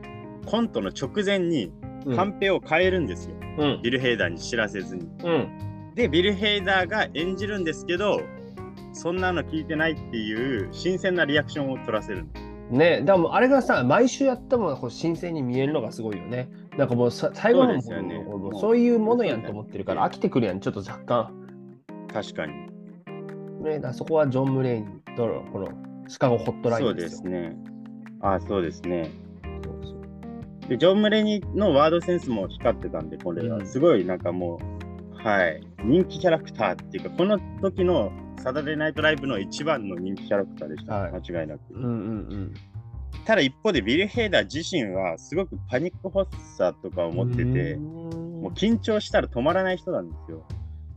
[0.47, 1.73] コントの直前に
[2.07, 2.17] うん。
[2.17, 3.83] カンペを変えるんですよ、うん。
[3.83, 5.09] ビル・ヘイダーに知らせずに。
[5.25, 5.93] うん。
[5.95, 8.21] でビル・ヘイダーが演じるんですけど
[8.93, 12.27] そんなの聞いてないっていう新鮮なリアクションを取らせる
[12.71, 16.49] ねでもあれがさ、毎週やったものがこう新鮮に見えるのがすごいよね。
[16.77, 18.27] なんかもうさ最後のそうですよね
[18.61, 21.33] そういうものやんと思ってるから飽きてくるやん、ちょっと若干。
[22.13, 22.53] 確かに
[23.63, 25.69] ね、だそこはジョン・ムレインとのこの
[26.09, 27.09] シカゴホットライそうンでよ。
[27.09, 27.57] ですすね
[28.27, 29.11] あそうですね。
[30.69, 33.59] でジョン・ムレニーのワードセンスも光ってたんでこれうん。
[33.59, 34.59] はすごいなんかも
[35.13, 35.63] うはい。
[35.85, 41.13] 人気キャラクターっていうかこの時のサタデーナイトライブの一番の人気キャラクターでした、はい。
[41.13, 41.61] 間違いなく。
[41.75, 42.55] うんうん
[43.27, 47.15] ただ一方でビル・ヘイダー自身はすごくパニック発作とかをうん。
[47.17, 50.45] 持っててうもう緊張したら止まらない人なんですよ。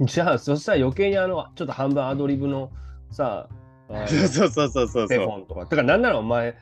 [0.02, 2.70] じゃあ、そしたら余計にあの、ちょっと半分アドリブの
[3.12, 3.48] さ、
[3.90, 5.56] あの そうそうそうそうそう。
[5.58, 5.76] だか。
[5.78, 6.56] らなんならお前、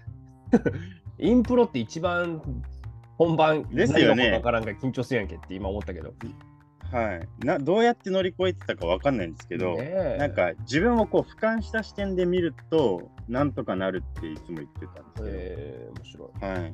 [1.20, 2.42] インプロって一番
[3.18, 6.14] 本番ですよね何が分からん緊張するやんけって今思ったけど。
[6.92, 16.46] はいなどうやって乗り越えてたかわかんないんですけど、ねえなんか自分をこう俯瞰した視点で見るとなんとかなるっていつも言ってたんですけど、えー、面白い。
[16.46, 16.74] はい。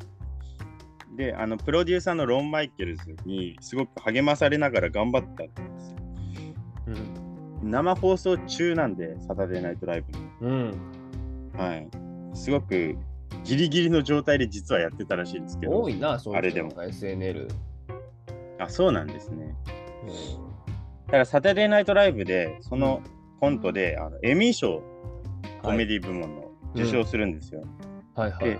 [1.15, 5.97] で、あの、プロデューサーのロン・マイケルズにすごく励まされながら頑張ったんですよ。
[7.61, 7.71] うん。
[7.71, 10.19] 生放送中なんで、サタデーナイトライブの。
[10.41, 10.73] うん、
[11.57, 11.87] はい。
[12.33, 12.95] すごく
[13.43, 15.89] ギリギリの状態で実はやってたらしいんですけど多。
[15.89, 17.47] いな、そういうあれでも人が SNL。
[18.59, 19.55] あ、そうなんですね。
[20.05, 20.51] うん
[21.07, 23.01] だからサタデーナイトライブで、その
[23.41, 24.81] コントで、あのエミー賞、
[25.61, 27.63] コメディ部門の受賞するんですよ。
[28.15, 28.59] はいはいで。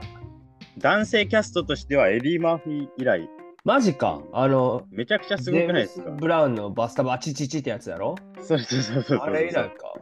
[0.77, 3.29] 男性キャストとしてはエディ・マーフィー以来、
[3.63, 4.21] マジか。
[4.33, 6.09] あの、めちゃくちゃすごくないですか？
[6.11, 8.15] ブラウンのバスタブあちちちってやつやろ？
[8.41, 9.19] そうそうそうそう。
[9.19, 9.93] あれ以来か。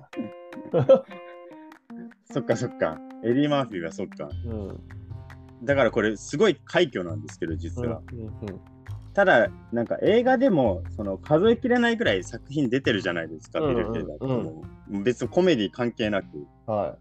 [2.31, 2.99] そっかそっか。
[3.23, 4.29] エディ・マーフィーがそっか。
[4.45, 4.79] うん。
[5.63, 8.01] だからこれすごい快挙なんですけど、実は。
[8.11, 8.33] うんうん
[9.13, 13.99] ただ、なんか映画でもその数えきれないぐらい作品出てるじゃないですか、うんうんビ
[14.99, 16.27] ル・別にコメディ関係なく、
[16.67, 16.95] は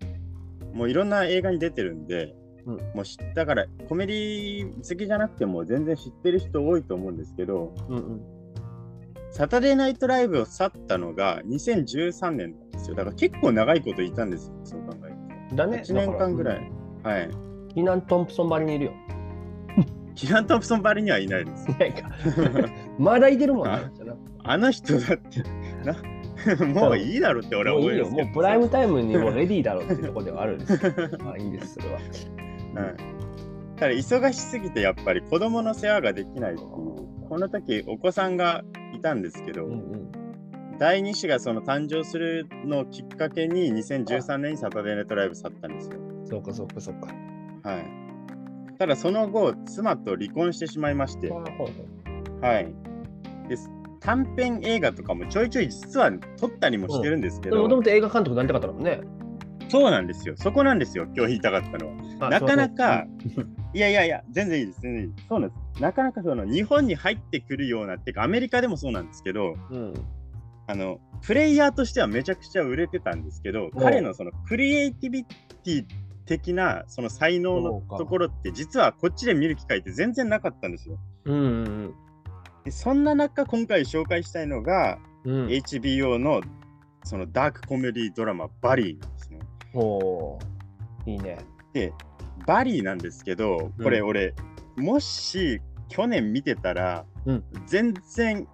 [0.72, 2.34] もういろんな映画に出てるんで、
[2.66, 7.92] うんもう知だからコメディ好きじゃなくても全然知ってる人多いと思うんですけど、い。
[7.92, 8.20] うんうん。
[9.30, 12.96] サタデーナイトライブを去ったのが2013年なんですよ。
[12.96, 15.07] だから結構長いこといたんですよ、そう考える
[15.54, 15.78] だね。
[15.78, 15.84] と。
[15.84, 16.72] 8年間ぐらい。
[17.02, 17.28] はい。
[17.28, 17.34] ら。
[17.74, 18.92] キーナン・トンプソンばりにいるよ。
[20.18, 21.70] キラン・トンプソンばりにはいないです。
[21.70, 22.10] いないか。
[22.98, 23.78] まだいてるもんね。
[24.42, 25.42] あの人だって
[25.84, 28.10] な、 もういいだろって俺はもういいよ。
[28.10, 30.92] もうプライムタイムにもうレディーだろうっていうところではあるんですよ。
[31.22, 31.94] まあいいんです、それは。
[31.94, 32.96] はい。
[33.76, 36.68] ただ忙しすぎてやっぱり子供の世話ができないっていう。
[37.28, 38.64] この時お子さんが
[38.96, 40.10] いたんですけど、うんうん。
[40.78, 45.96] 第2子がその誕生するのをきっかけに2013年にサタデーネットライブ去ったんですよ。
[46.24, 47.08] そうかそうかそうか。
[47.68, 47.84] はい。
[48.78, 52.72] ただその後、妻と離婚してしまいまして、はい。
[53.48, 53.68] です。
[54.00, 59.00] 短編映画とかもちょいちょい実は撮ったりもしてるんですけど、もともと映画監督になりたかったもんね。
[59.68, 60.34] そうなんですよ。
[60.36, 61.88] そこなんですよ、今日言いたかったの
[62.20, 62.30] は。
[62.30, 63.04] なかなか、
[63.74, 65.12] いやいやいや、全然いいです、全然いい。
[65.28, 65.82] そうなんです。
[65.82, 69.94] なかなかその日本に入ってくるような、っていうか、アメリカでもそうなんですけど、うん。
[70.68, 75.84] あのプレイヤーとしてはめちゃくちゃ売れてたんですけど、彼のそのクリエイティビティ
[76.26, 80.98] 的なその才能のところって、実はこっちで見る機会って全然なかったんですよ。
[81.24, 81.94] うんうん
[82.64, 85.34] でそんな中、今回紹介したいのが、うん。
[85.34, 85.46] うん。
[85.48, 86.42] HBO の
[87.02, 89.38] そのダークコメディドラマ、バリーなんですね。
[89.72, 91.38] おーいいね。
[91.72, 91.92] で、
[92.46, 94.34] バリーなんですけど、これうん俺、
[94.76, 98.46] もし去年見てたら、うん全然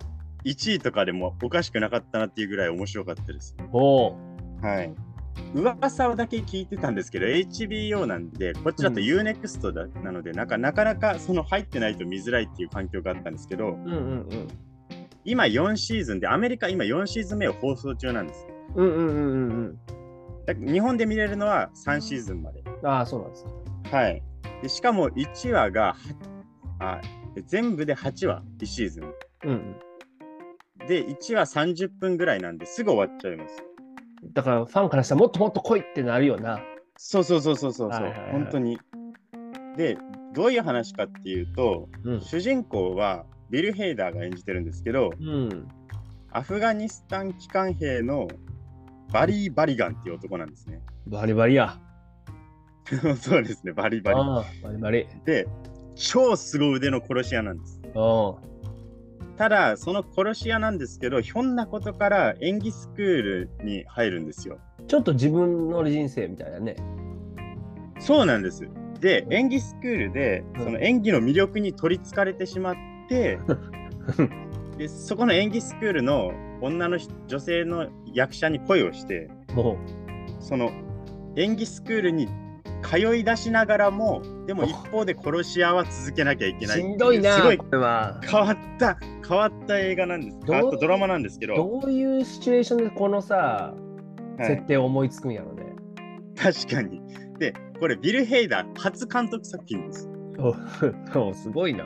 [0.44, 3.56] 1位とかでもおかしくなかったなっていうぐらい面白かったです。
[3.72, 4.14] おー
[4.62, 4.94] はい。
[5.54, 14.48] 噂だけ聞いてたんですけど、HBO なんで、こっちだとうん UNEXT だ、なのでなんか、なかなかその入ってないと見づらいっていう環境があったんですけど、うんうん
[15.26, 18.46] 今4シーズンで、アメリカ今4シーズン目を放送中なんです。
[18.74, 18.86] うん。
[18.86, 19.78] うんうんうんうんうん。
[20.46, 22.62] だ日本で見れるのは3シーズンまで。
[22.82, 23.44] ああ、そうなんです
[23.90, 23.96] か。
[23.96, 24.22] はい。
[24.62, 25.96] でしかも1話が
[26.78, 27.00] はあ
[27.46, 29.04] 全部で8話、1シーズン。
[29.44, 29.76] うん
[30.86, 33.62] で、1話30分ぐらいなんですぐ終わっちゃいます。
[34.22, 34.32] うん。
[34.32, 36.60] だからファンからしたらもっともっと来いってなるよな。
[36.96, 38.78] そうそうそうそうそうはいはいはい本当に。
[39.76, 39.98] で、
[40.34, 42.20] どういう話かっていうと、うん。
[42.20, 45.68] 主人公はビル・ヘイダーが演じてるんですけど、うん。
[46.30, 48.28] アフガニスタン機関兵の
[49.12, 50.80] バリー・バリガンっていう男なんですね。
[51.06, 51.78] バリバリや。
[53.20, 54.18] そうですね、バリバリ。
[54.18, 55.06] ああ、バリバリ。
[55.24, 55.46] で、
[55.94, 57.80] 超凄腕の殺し屋なんです。
[57.94, 58.38] お
[59.36, 64.58] ただ、その殺し屋なんですけど、ひょんなことから演技スクールに入るんですよ。
[64.86, 66.76] ちょっと自分の人生みたいなね。
[67.98, 68.68] そうなんです。
[69.00, 72.74] で、演技スクールで、うんその演技の魅力に取りつかれてしまっ
[73.08, 73.38] て、
[74.78, 79.76] でそこの演技スクールの女の人女性の役者に恋をして、も
[80.38, 80.70] その
[81.36, 82.28] 演技スクールに
[82.82, 86.80] 通い出しながらも、でもお一方で殺し屋は続けなきゃいけう、ない。
[86.80, 87.36] しんどいな。
[87.36, 88.20] すごいこれは。
[88.22, 90.38] 変わった、変わった映画なんです。
[90.46, 93.84] 変わったドラマなんですけど、どういうシチュエーションでこのさ、はい
[94.46, 95.62] 設定を思いつくんやろね。
[96.36, 97.00] 確かに。
[97.38, 100.08] で、これビル・ヘイダー初監督作品です。
[100.38, 100.54] お
[101.28, 101.84] おすごいな。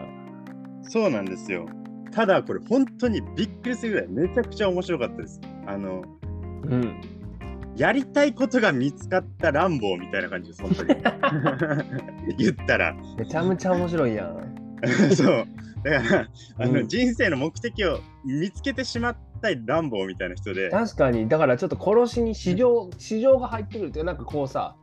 [0.82, 1.66] そうなんですよ。
[2.10, 5.40] ただこれ本当にびっくりするぐらいめちゃくちゃ面白かったです。
[5.66, 6.02] あの、
[6.64, 7.00] うん。
[7.78, 10.96] やりたいことが見つかったランボーみたいな感じです、本当に。
[12.36, 12.94] 言ったら。
[13.16, 14.76] めちゃめちゃ面白いやん。
[15.14, 15.46] そう。
[15.84, 20.70] だから、あの、うん人生の目的を見つけてしまったランボーみたいな人で。
[20.70, 24.74] 確かに、だからちょっと殺しに市場、市場が入ってくるって、なんかこうさ、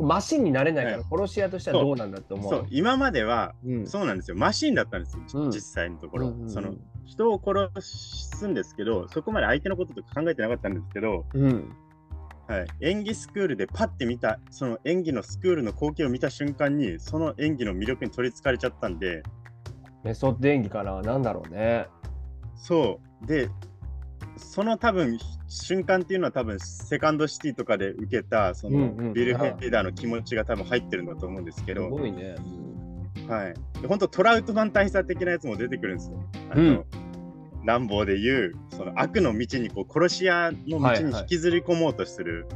[0.00, 2.50] マシンになれないから、はい殺し屋としてはどうなんだって思う。
[2.50, 3.86] そう、今までは、うん。
[3.86, 4.36] そうなんですよ。
[4.36, 6.28] マシンだったんですよ、うん実際のところ。
[6.28, 6.74] うんうんうんその
[7.06, 11.72] 人を殺すんですけど、そこまで相手のこととか考えてなかったんですけど、うん。
[12.48, 19.22] はい、演技スクールでパッて見た、その演技のスクールの光景を見た瞬間に、その演技の魅力に取りつかれちゃったんで、
[20.04, 21.88] メソッド演技かな、なんだろうね。
[22.54, 23.26] そう。
[23.26, 23.48] で、
[24.36, 32.36] その多分瞬間っていうのは多分セカンドシティとかで受けたそのうんうんビル・ヘイダーの気持ちが多分入ってるんだと思うんですけすど、ごいね。
[33.28, 33.54] はい。
[33.80, 36.22] で本当トラウトマン大佐的なやつも出てくるんですよ。
[36.50, 36.84] あの、うん
[37.66, 42.46] 乱暴で言うその悪の道にこう殺し屋の道に引きずり込もうとする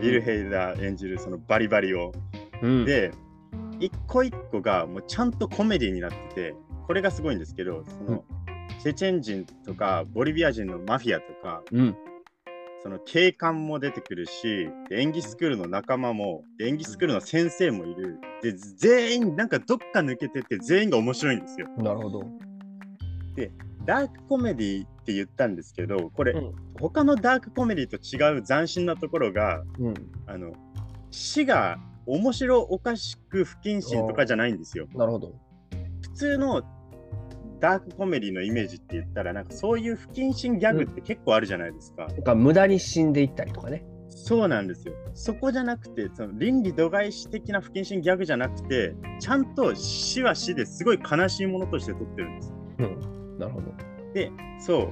[0.00, 2.12] ビル・ヘイダー演じるそのバリバリを。
[2.62, 3.10] うん、で、
[3.80, 6.54] 一個一個がもうちゃんとコメディになってて、
[6.86, 8.24] これがすごいんですけど、その、
[8.80, 11.96] チェチェン人とかボリビア人のマフィアとか、うん。
[12.82, 18.18] その警官も出てくるし、で演技スクールの仲間も、で演技スクールの先生もいる。
[18.42, 21.68] で、全員なんかどっか抜けてて全員が面白いんですよ。
[21.78, 22.24] なるほど。
[23.84, 29.94] ダークコメディって言ったんですけど、これ、うん他のダークコメディと違う斬新なところが、うん。
[30.26, 30.52] あの、
[31.12, 34.88] 死が面白おかしく不謹慎とかじゃないんですよ。
[34.94, 35.32] なるほど。
[36.00, 36.62] 普通の
[37.60, 42.06] ダークコメディのイメージって言ったら、なんかそういう不謹慎ギャグって結構あるじゃないですか。
[42.06, 43.84] なんか無駄に死んでいったりとかね。
[44.08, 44.94] そうなんですよ。
[45.14, 52.54] そこじゃなくて、その倫理度外視的な不謹慎ギャグじゃなくて、ちゃんと死は死ですごい悲しいものとして撮ってるんです。
[52.78, 53.21] うん。
[53.42, 53.72] なるほど。
[54.14, 54.90] で、そ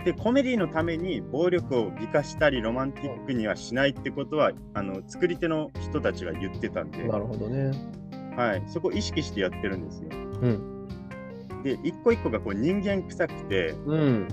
[0.00, 0.04] う。
[0.04, 7.70] で、コメディのために暴力を美化したりロマンティックにはしないってことは、あの作り手の人たちが言ってたんで、なるほどね。
[8.36, 10.08] はい、そこ意識してやってるんですよ。
[10.40, 10.88] うん。
[11.62, 14.28] で、一個一個がこう人間臭くて、うん。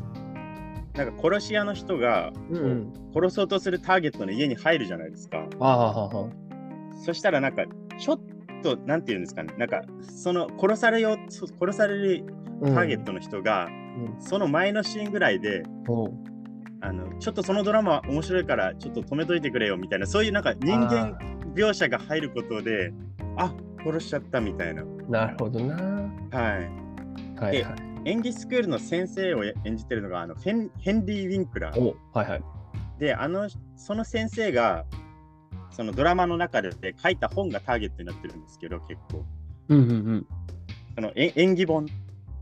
[0.96, 2.94] なんか殺し屋の人がうん。
[3.14, 5.46] 殺そうとするターゲットの家に入るじゃないですか。
[5.60, 6.30] ああははは。
[7.06, 7.66] そしたらなんか
[8.00, 8.20] ちょっ
[8.64, 13.70] となんていうんですかね、なんかその殺されようそ殺されるうんターゲットの人が、
[14.20, 15.64] その前のシーンぐらいで、
[16.82, 21.18] あのちょっとそのドラマ面白いからちょっと止めといてくれよみたいな、そういうなんか人間
[21.54, 22.94] 描写が入ることで、
[23.38, 24.84] あ殺しちゃったみたいな。
[25.10, 25.76] なるほどな。
[26.32, 27.42] はい。
[27.42, 27.90] はいはい。
[28.06, 31.80] 演技スクールの先生を演じてるのがあのフェンヘンリー・ウィンクラー。
[31.80, 32.44] おはいはい。
[33.00, 34.86] で、あの、その先生が、
[35.72, 39.26] そのドラマの中で書いた本がターゲットになってるんですけど、結構。
[39.70, 40.28] うんうんうん。
[40.96, 41.86] そのえ演技本、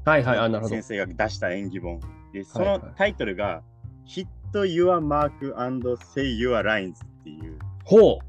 [0.08, 0.84] はいはい、あ、なるほど先。
[0.84, 2.00] 生が出した演技本。
[2.32, 3.62] で、そはいはいのタイトルが、
[4.08, 7.60] Hit Your Mark and Say Your Lines っていう。
[7.84, 8.20] ほ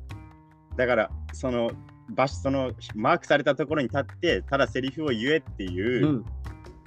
[0.77, 1.71] だから、その
[2.11, 5.67] 場所、そのマークされたところに立って、ただセリフを言えってう。
[5.69, 6.25] いう、うん。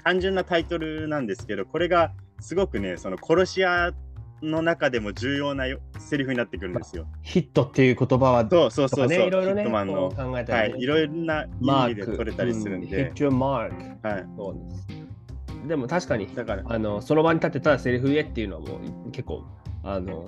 [0.04, 3.94] 単純なタイトルなんですけど、これがすごくね、その殺し屋
[4.42, 7.08] の中でも重要なよセリフになってくるんですよ。
[7.22, 13.72] ヒットっていう言葉は、そうそうそうそう、いろいろね、ヒットマンの考えたはい、いろいろなマーク意味で取れたりするんうで hit、your mark。
[14.02, 15.68] はい、そうです。
[15.68, 19.44] でも確かに、だから、あのその場に立ってたらセリフ言えっていうのはもう結構
[19.84, 20.26] あの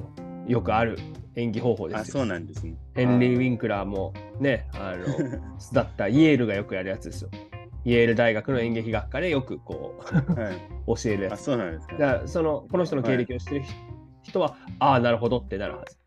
[0.47, 0.97] よくある
[1.35, 2.19] 演技方法であ、すよ。
[2.19, 2.75] そうなんですね。
[2.93, 5.05] ヘンリー・ウィンクラーもね、あの
[5.59, 7.29] 巣 だったイエールがよくやるやつですよ。
[7.85, 10.57] イエール大学の演劇学科でよくこうはい、あ、
[10.95, 11.43] 教えるやつ。
[11.43, 11.97] そうなんですね。
[11.97, 13.65] だからそのこの人の経歴を知ってる
[14.23, 15.97] 人は、ああ、なるほどってなるはず。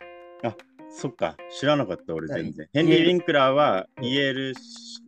[0.89, 2.65] そっか、知らなかった、俺全然。
[2.65, 4.55] はいヘンリー・ウィンクラーはイエール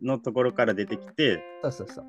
[0.03, 2.05] のところから出てきて、そうそうそう。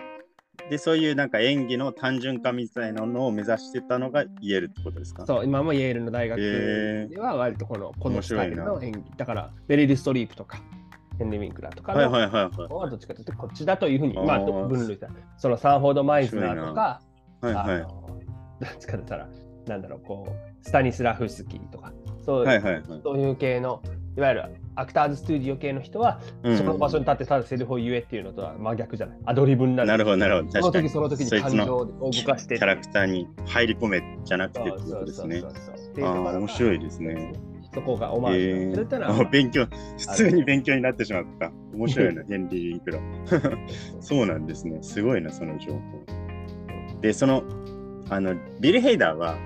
[0.69, 5.25] で、そういうなんか演技の単純化みたいなのを目指してたのがイエールってことですか？
[5.25, 6.39] そう、今もイエールの大学
[7.11, 9.03] では割とこのこの面スタイルの演技。
[9.17, 10.61] だから、ベリル・ストリープとか、
[11.19, 12.73] ヘンリー・ウィンクラーとかのはいはいはいはい。
[12.73, 15.09] はどっちかというとこっちだというふうに、まあ、分類した。
[15.39, 17.01] そのサンフォード・マイズナーとか、
[17.41, 17.81] はいはい。
[17.81, 17.87] ど
[18.67, 19.29] っちかと言ったら、
[19.67, 21.93] なんだろう、こう、スタニスラフスキーとか、
[22.25, 22.83] そう,、はいはいはい。
[23.03, 23.83] そういう系の、
[24.17, 24.45] いわゆる
[24.75, 29.19] アクターズスタジオ系の人は、うんその場所に立ってただセリフを言えっていうのとは真逆じゃない？
[29.27, 29.89] アドリブになる。
[29.89, 30.51] なるほどなるほど。
[30.51, 30.73] その。
[30.73, 35.43] 時その時に感情を動かしてキャラクターに入り込めじゃなくてってことですね
[36.03, 37.33] ああ、面白いですね。
[37.73, 41.53] そこがオマージュえーあ勉強、普通に勉強になってしまった。
[41.73, 43.57] 面白いな、 ヘンリー・ウィンクラー。
[44.01, 44.79] そうなんですね。
[44.83, 45.81] すごいな、その情報。
[47.01, 47.45] で、その、
[48.09, 49.37] あの、ビル・ヘイダーは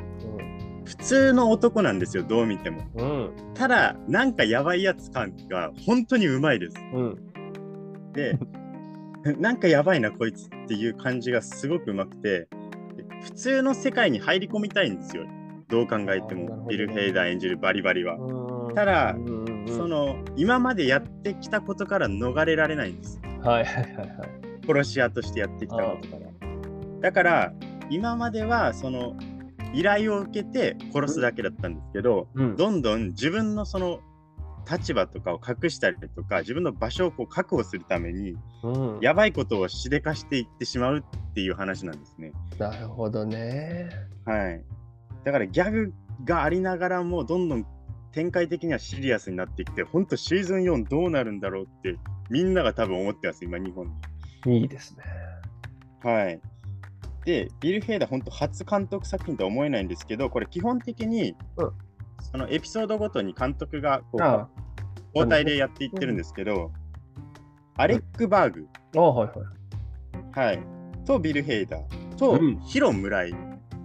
[0.84, 2.82] 普通の男なんですよ、どう見ても。
[2.94, 3.54] うん。
[3.54, 6.76] ただ、なんかやばいやつ感が本当にうまいです。
[6.92, 7.06] うん。
[7.06, 8.12] うん。
[8.12, 8.38] で、
[9.38, 12.48] なんかやばいな、こいつっていう感じがすごくうまくて、
[13.22, 15.24] 普通の世界に入り込みたいんですよ。
[15.68, 18.16] どう考えても、ねビル・ヘイダー演じるバリバリは。
[18.16, 23.20] うんただうんうんうんその、今までやってきたことから逃れられないんです。
[23.42, 24.08] はいはいはいはい。
[24.66, 26.30] 殺し屋としてやってきたことから。
[27.00, 27.52] だから、
[27.88, 29.16] 今までは、その、
[29.74, 34.00] 依頼を受けて殺すだけだったんですけど、うんどんどん自分のその
[34.70, 42.32] 立場とかを隠したりとか、自分の場所をこう確保するために、うん、やばいことをしでかしていってしまうっていう話なんですね。
[42.58, 43.90] なるほどね。
[44.24, 44.62] はい。
[45.24, 45.92] だからギャグ
[46.24, 47.66] がありながらも、どんどん
[48.12, 51.98] 展開的にはシリアスになってきて、本当シーズン4どうなるんだろうって、
[52.30, 53.86] みんなが多分思ってます、今、日本
[54.46, 54.60] に。
[54.60, 55.04] いいですね。
[56.02, 56.40] はい。
[57.24, 61.70] で、ビル・ヘイダー、本当初監督作品とは思えないんですけど、これ基本的に、うん
[62.32, 64.48] そのエピソードごとに監督がこうあ
[65.14, 66.72] 交代でやっていってるんですけど、
[67.76, 70.46] アレック・バーグ、あ、はいはい。
[70.46, 70.60] はい、
[71.04, 73.34] とビル・ヘイダー、とうんヒロ・ムライ。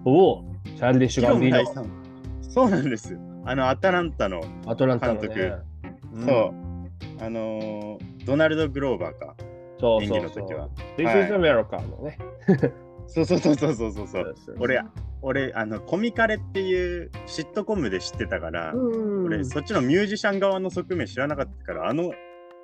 [0.05, 1.85] おお、チャールディッシュガンビーノ。
[2.41, 3.19] そうなんですよ。
[3.45, 5.29] あの、アタランタの、アトランタの、ね。
[5.29, 6.53] そ
[7.19, 9.35] う、あのードナルド・グローバーか。
[9.79, 10.29] そう演そうそう。
[10.29, 10.69] 技の時は。
[10.97, 12.17] This はい is America のね。
[13.09, 14.35] そうそうそうそうそうそうそう。
[14.45, 14.81] そう俺、
[15.21, 22.11] 俺、あの、コミカレっていうシットコムで知ってたから、うん、俺、そっちのミュージシャン側の側面知らなかったから、あの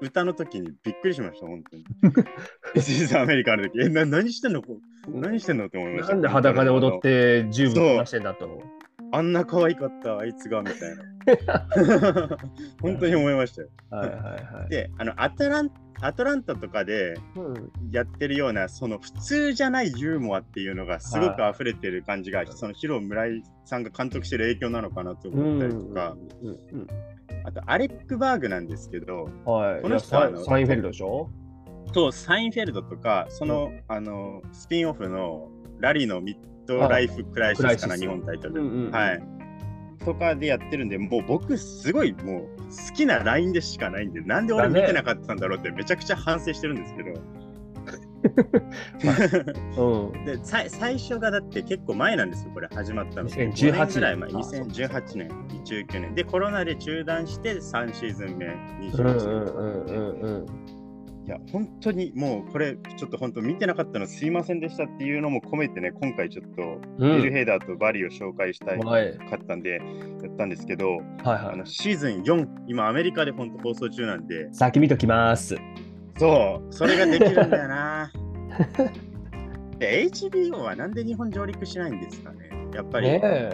[0.02, 1.84] 歌の時にびっくりしました、本当に。
[2.76, 4.62] This is America の時、え、な何してんの？
[5.08, 5.68] 何してんの？
[5.68, 6.14] って思いました。
[6.14, 8.62] なんで裸で踊って十分出してんだと。
[9.16, 11.06] あんな可愛かった、あいつが、みたいな。
[12.82, 13.70] 本当に思いましたよ。
[13.90, 14.70] はいはいはい。
[14.70, 26.52] で、あの、アトランアトランタとかでうんやってるような、その普通じゃないユーモアっていうのがすごく溢れてる感じが、そのヒロ村井さんが監督してる影響なのかなと思ったりとか、うんう
[26.84, 26.88] ん
[27.44, 29.82] あとアレック・バーグなんですけど、うんはい。
[29.82, 31.30] この人はあのサインフェルドでしょ？
[31.94, 35.50] とサインフェルドとか、その、あのスピンオフの
[35.80, 36.22] ラリーの
[36.68, 38.60] ドライフ・クライシスかな、日本タイトルで。
[38.60, 39.24] うんうんはい。
[40.04, 42.44] とかでやってるんで、もう僕、すごいもう
[42.90, 47.14] 好きなラインでしかないんで、なんで俺見てなかったんだろうってめちゃくちゃ反省してるんですけど。
[49.78, 50.26] うん。
[50.26, 53.30] でさ最初がだって結構前なんですよ、これ始まったの。
[53.30, 55.30] 2018 5年ぐらい前、あそう2018年、
[55.66, 56.16] 19年。
[56.16, 58.54] で、コロナで中断して3シーズン目、うん
[58.92, 60.46] 21年。
[61.26, 69.16] いや、本当にもうこれ、ちょっと本当見てなかったのすいませんでしたっていうのも込めてね、今回ちょっと、うんビル・ヘイダーとバリーを紹介したいかはいっ
[69.48, 69.82] たんで、
[70.22, 74.54] やったんですけど、はいあはのシーズン4、今アメリカで本当放送中なんで、い。
[74.54, 75.56] 先見ときます。
[76.18, 78.12] そう、それができるんだよな。
[79.80, 82.45] で HBO はなんで日本上陸しないんですかね
[82.76, 83.08] やっぱり、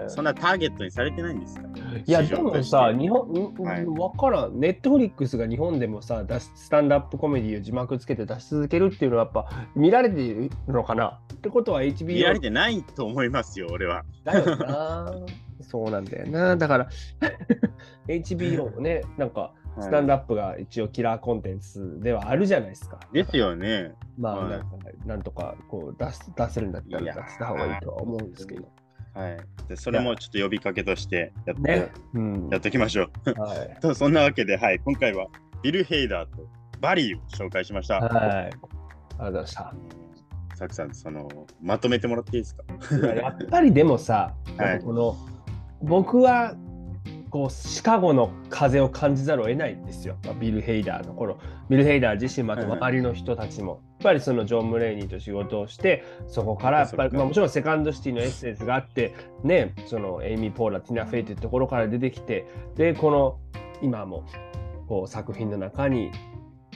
[0.07, 1.67] そんなターゲットにされてないんですか？
[2.05, 4.59] いや、市でもさ、日本、んはいわからん。
[4.59, 6.24] ネットフリックスが日本でもさ、
[6.55, 11.19] スタンダップコメディを字幕つけて出し続けるっていうのはやっぱ見られているのかな？
[11.34, 14.03] ってことは HBO 見られてないと思いますよ、俺は。
[14.24, 15.13] だよな。
[15.61, 16.55] そうなんだよな。
[16.57, 16.89] だから、
[18.07, 22.99] HBO もね、なんか、スタンダップが一応キラーコンテンツではあるじゃないですか。
[23.13, 23.93] ですよね。
[24.17, 24.65] まあ、はいなんか
[25.05, 28.67] なんとかこう出す出せるんだったら出した方がいいとは思うんですけど。
[29.14, 29.38] はい。
[29.68, 31.91] でそれもちょっと呼びかけとしてやって、ね。
[32.14, 32.49] うん。
[32.49, 33.39] やっておきましょう。
[33.39, 33.78] はい。
[33.82, 35.28] とそんなわけで、はい、今回は
[35.62, 36.47] ビル・ヘイダーと
[36.80, 37.99] バリーを紹介しました。
[37.99, 38.09] はい。
[38.09, 39.74] ありがとうございました。
[40.55, 41.28] サクさん、その
[41.62, 42.64] まとめてもらっていいですか？
[42.95, 45.16] いややっぱりでもさ、はいこの
[45.82, 46.55] 僕は
[47.32, 51.39] こうシカゴの風を感じざるを得ないんですよ、まあビル・ヘイダーの頃
[51.70, 62.45] ビル・ヘイダー自身またはいはい周りの人たちも、やっぱりそのジョン・ムレイニーと仕事をしてそこからやっぱり、まあ、もちろんセカンドシティのエッセンスがあってねそのエイミー・ポーラティナ・フェイというところから出てきて
[62.76, 63.39] でこの
[63.82, 64.26] 今も
[64.88, 66.12] こう作品の中に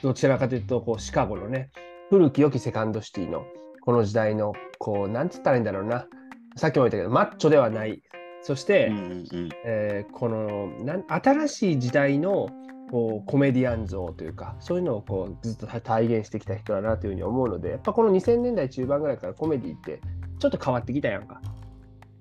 [0.02, 1.70] どちらかというとこうシカゴのね
[2.10, 3.46] 古き良きセカンドシティの
[3.82, 6.08] この時代のこうなんつったらいいんだろうな。
[6.56, 8.02] さっきも言ったけどマッチョではない。
[8.42, 9.50] そして、うんうんうん。
[9.66, 12.48] えーこのなん新しい時代の
[12.92, 20.02] こうコメディアン像というかそういうのをこうずっと体現してきた人だなというふうに思うのでやっぱこの2000年代中盤ぐらいからコメディって
[20.40, 21.42] ちょっと変わってきたやんか。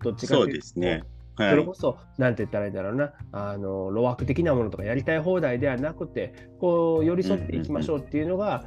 [0.03, 0.91] どっちかとそういうとですね。
[0.91, 1.05] はい
[1.37, 1.75] それこ。
[1.75, 8.65] そ、なんて言ったらいいんだろうな、あの、路枠的なものとかやりたい放題ではなくて、こう、寄り添っていきましょうっていうのが、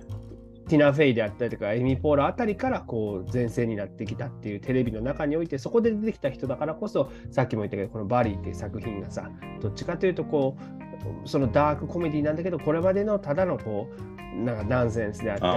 [0.68, 9.32] ティナ・フェイであったりとか、エミ・ポーラあたりから、こう、前線になってきたっていうテレビの中において、そこで出てきた人だからこそ、さっきも言ったけど、このバリーっていう作品がさ、
[9.62, 10.77] どっちかというと、こう、
[11.26, 15.48] そのダークコメディなんだけど、これまでのただのこう、なんかナンセンスであった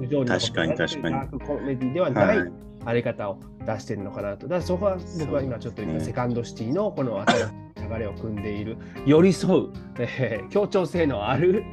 [0.00, 2.52] り確かに確かにダークコメディではない、はい
[2.84, 4.48] あり方を出してるのかなと。
[4.48, 11.64] だからそこは僕は今ちょっと言ったセカンドシティのこの新しい流れを組んでいる、寄り添う、えー協調性のある、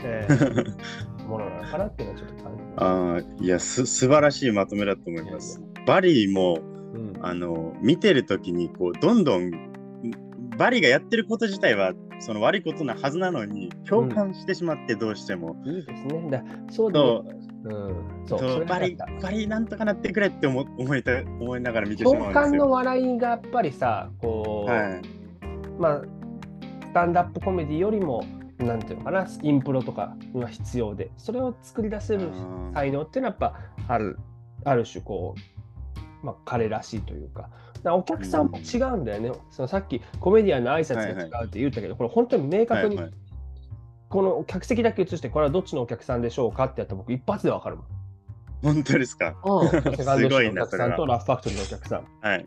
[0.00, 0.74] えー
[1.26, 2.84] ものなのかなっていうのはちょっと感じます。
[2.84, 5.62] ああ、いや、す素晴らしいまとめだと思います。
[5.86, 6.58] バリーも、
[6.94, 9.50] うんあの、見てるときに、こう、どんどん、
[10.56, 15.56] バリーがやってること自体は、その悪いことなはずなのに、共感してしまって、どうしても。
[15.64, 16.30] いいですね。
[16.30, 17.24] だそうでそも
[17.64, 18.64] う、うん、そう。
[18.64, 22.42] バリバリなんとかなってくれって思思いた思いながら見てしまうん共ですよ。
[22.42, 25.02] 感の笑いがやっぱりさ、こう、はい、
[25.78, 26.02] まあ、
[26.82, 28.24] スタンダップコメディよりも、
[28.58, 32.30] なんていうのかな、インプロとかが必要で、それを作り出せる
[32.74, 34.18] 才能っていうのはやっぱある、
[34.64, 35.34] ある種こ
[36.22, 37.50] う、まあ、彼らしいというか、
[37.84, 43.00] お客さんも違うんだよね、そのさっきコメディアンの挨拶が違うって言ったけど、これ本当に明確に、
[44.08, 47.86] この客席だけ映して、これはどっちのお客さんでしょうかってやったら僕一発でわかるもん。
[48.62, 49.36] 本当ですか？
[49.96, 52.04] セカンドシティのお客さんとラフファクトリーのお客さん。
[52.20, 52.44] はい。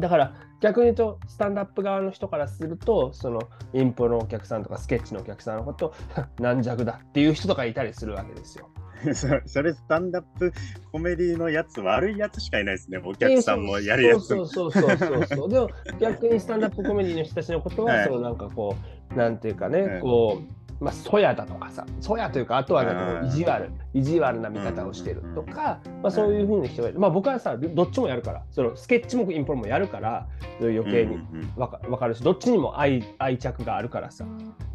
[0.00, 3.40] だから逆に言うとスタンダップ側の人からするとその
[3.72, 5.94] インプロのお客さんとかスケッチのお客さんのこと
[6.40, 8.68] 軟弱だっていう人とかいたりするわけですよ。
[9.14, 10.52] そ それスタンダップ
[10.92, 13.00] コメディのやつ悪いやつしかいないですね。
[13.04, 14.46] お客さんもやるやつも。
[14.46, 15.48] そうそうそうそうそうそう。
[15.48, 18.76] でも逆にスタンダップコメディの人たちのことは、はいそのなんかこ
[19.14, 20.65] うなんていうかね、はいこう。
[20.80, 26.98] まあ、そやだとかさ、そやというか、あとはなんか意地悪、意地悪な見方をしてるとか、まあ、そういうふうな人がいる。
[26.98, 30.26] まあ、僕はさ、どっちもやるから、そのスケッチもインプロもやるから、
[30.60, 34.24] 余計にうんうんわかわかるし、どっちにも愛愛着があるからさ。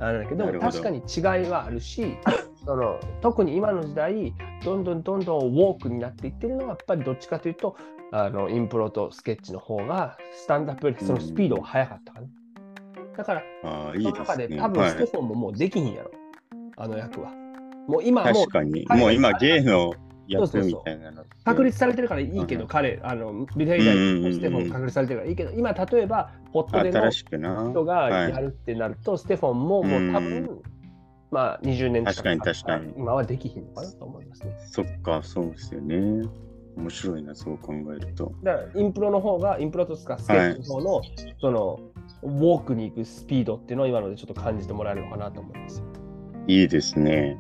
[0.02, 2.18] あれだけど確かに違いはあるし
[2.66, 4.34] その特に今の時代
[4.66, 7.76] どんどんどんどんウォークになっていってるのはやっぱりどっちかというと
[8.12, 12.28] あのインプロとスケッチの方がスタンダップよりそのスピードが速かったかな。
[13.18, 14.56] だからああ、いその中いですね。
[14.56, 16.12] で多分はいステフォンももうできひんやろ、
[16.78, 17.32] あの役は。
[17.88, 18.86] もう今はもう確かに。
[18.86, 19.98] はいもう今、ゲイのそう
[20.28, 21.26] 役そうそうみた。
[21.44, 27.70] 確立されてるからいいけど、うん彼、あのビル・ヘイダうんうんうんうんーとステフォンも確立されてるからいいけど、今例えば、ホットでの新しくな。
[27.70, 30.62] 人がはいやるってなると、ステフォンももう多分、うん
[31.32, 34.54] まあ20年近く今はできひんのかなと思いますね。
[34.70, 36.28] そっか、そうですよね。
[36.78, 38.34] 面白いな、そう考えると。
[38.44, 41.02] だからインプロの方が、インプロとかスケッチの方の、
[41.40, 41.80] その
[42.24, 45.84] ウォークに行くスピードっていうのを今のでちょっと感じてもらえるのかなと思います。
[46.48, 47.38] いいですね。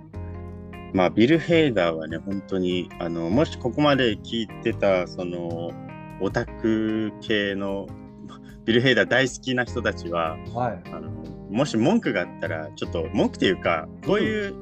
[0.93, 5.71] まあ、ビル・ヘイダーはね、本当に、あの、もしここまで聞いてた、その、
[6.19, 7.88] オタク系の、
[8.65, 10.82] ビル・ヘイダー大好きな人たちは、はい。
[10.91, 11.09] あの
[11.49, 14.55] もし文句があったら、ちょっと文句っていうか、こういう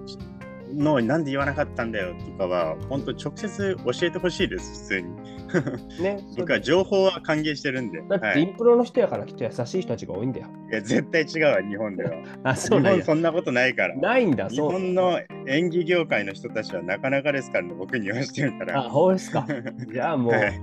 [0.74, 6.04] のなんで言わなかったんだよとかは、本当直接教えてほしいです、普通に。
[6.04, 6.20] ね。
[6.38, 8.02] 僕は情報は歓迎してるんで。
[8.08, 10.48] だってはい、インプロの人やからきっと優しい人たちが多いんだよ。
[10.72, 12.12] いや絶対違うわ、日本では。
[12.44, 12.98] あ、日そうなんや。
[12.98, 13.96] 本そんなことないから。
[13.96, 14.60] ないんだ、日。
[14.62, 18.82] 本の演技業界の人たちはなかなかですからね、僕に言わせてるかあ、ら。
[18.84, 19.46] ほうですか？
[19.92, 20.54] じゃあもう、はい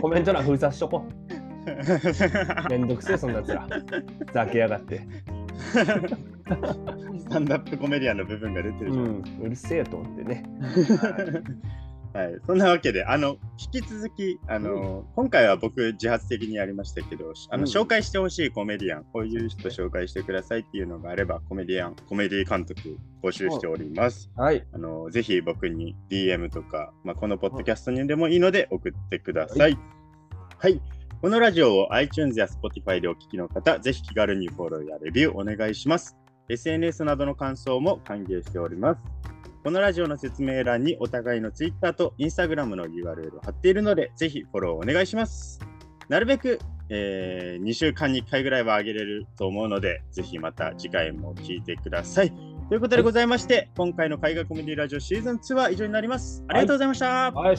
[0.00, 2.70] コメント欄封鎖しとこう。
[2.70, 3.66] めんどくせえ、そんなやつら。
[4.32, 5.00] ざけやがって。
[7.18, 9.04] スタンダップコメディアンの部分が出てうるじゃん。
[9.06, 10.44] ん、うるせえと思ってね。
[12.14, 13.38] はい、そんなわけで、あの
[13.74, 24.30] 引き続きあの、今回は僕自発的にやりましたけど、あのうん紹介してほしいコメディアン、こういう人紹介してくださいっていうのがあれば、コメディアン、コメディ監督募集しております。
[24.36, 24.64] はい。
[24.72, 29.76] あのぜひ僕に DM とか、まあ、このポッドキャストにでもいいので送ってください。
[30.58, 30.80] はい。
[31.24, 36.18] このラジオを iTunes や Spotify でお聞きの方、ぜひ気軽にフォローやレビューお願いします。
[36.50, 39.00] SNS などの感想も歓迎しております。
[39.64, 45.60] このラジオの説明欄にお互いの Twitter と Instagram の URL を貼っているので、ぜひフォローお願いします。
[46.10, 46.58] なるべく、
[46.90, 52.34] え2週間に1回ぐらいは上げれると思うので、ぜひまた次回も聞いてください。
[52.68, 56.44] ということでございまして、今回の海外コメディラジオシーズン2は以上になります。
[56.48, 57.32] ありがとうございました。
[57.32, 57.56] はい、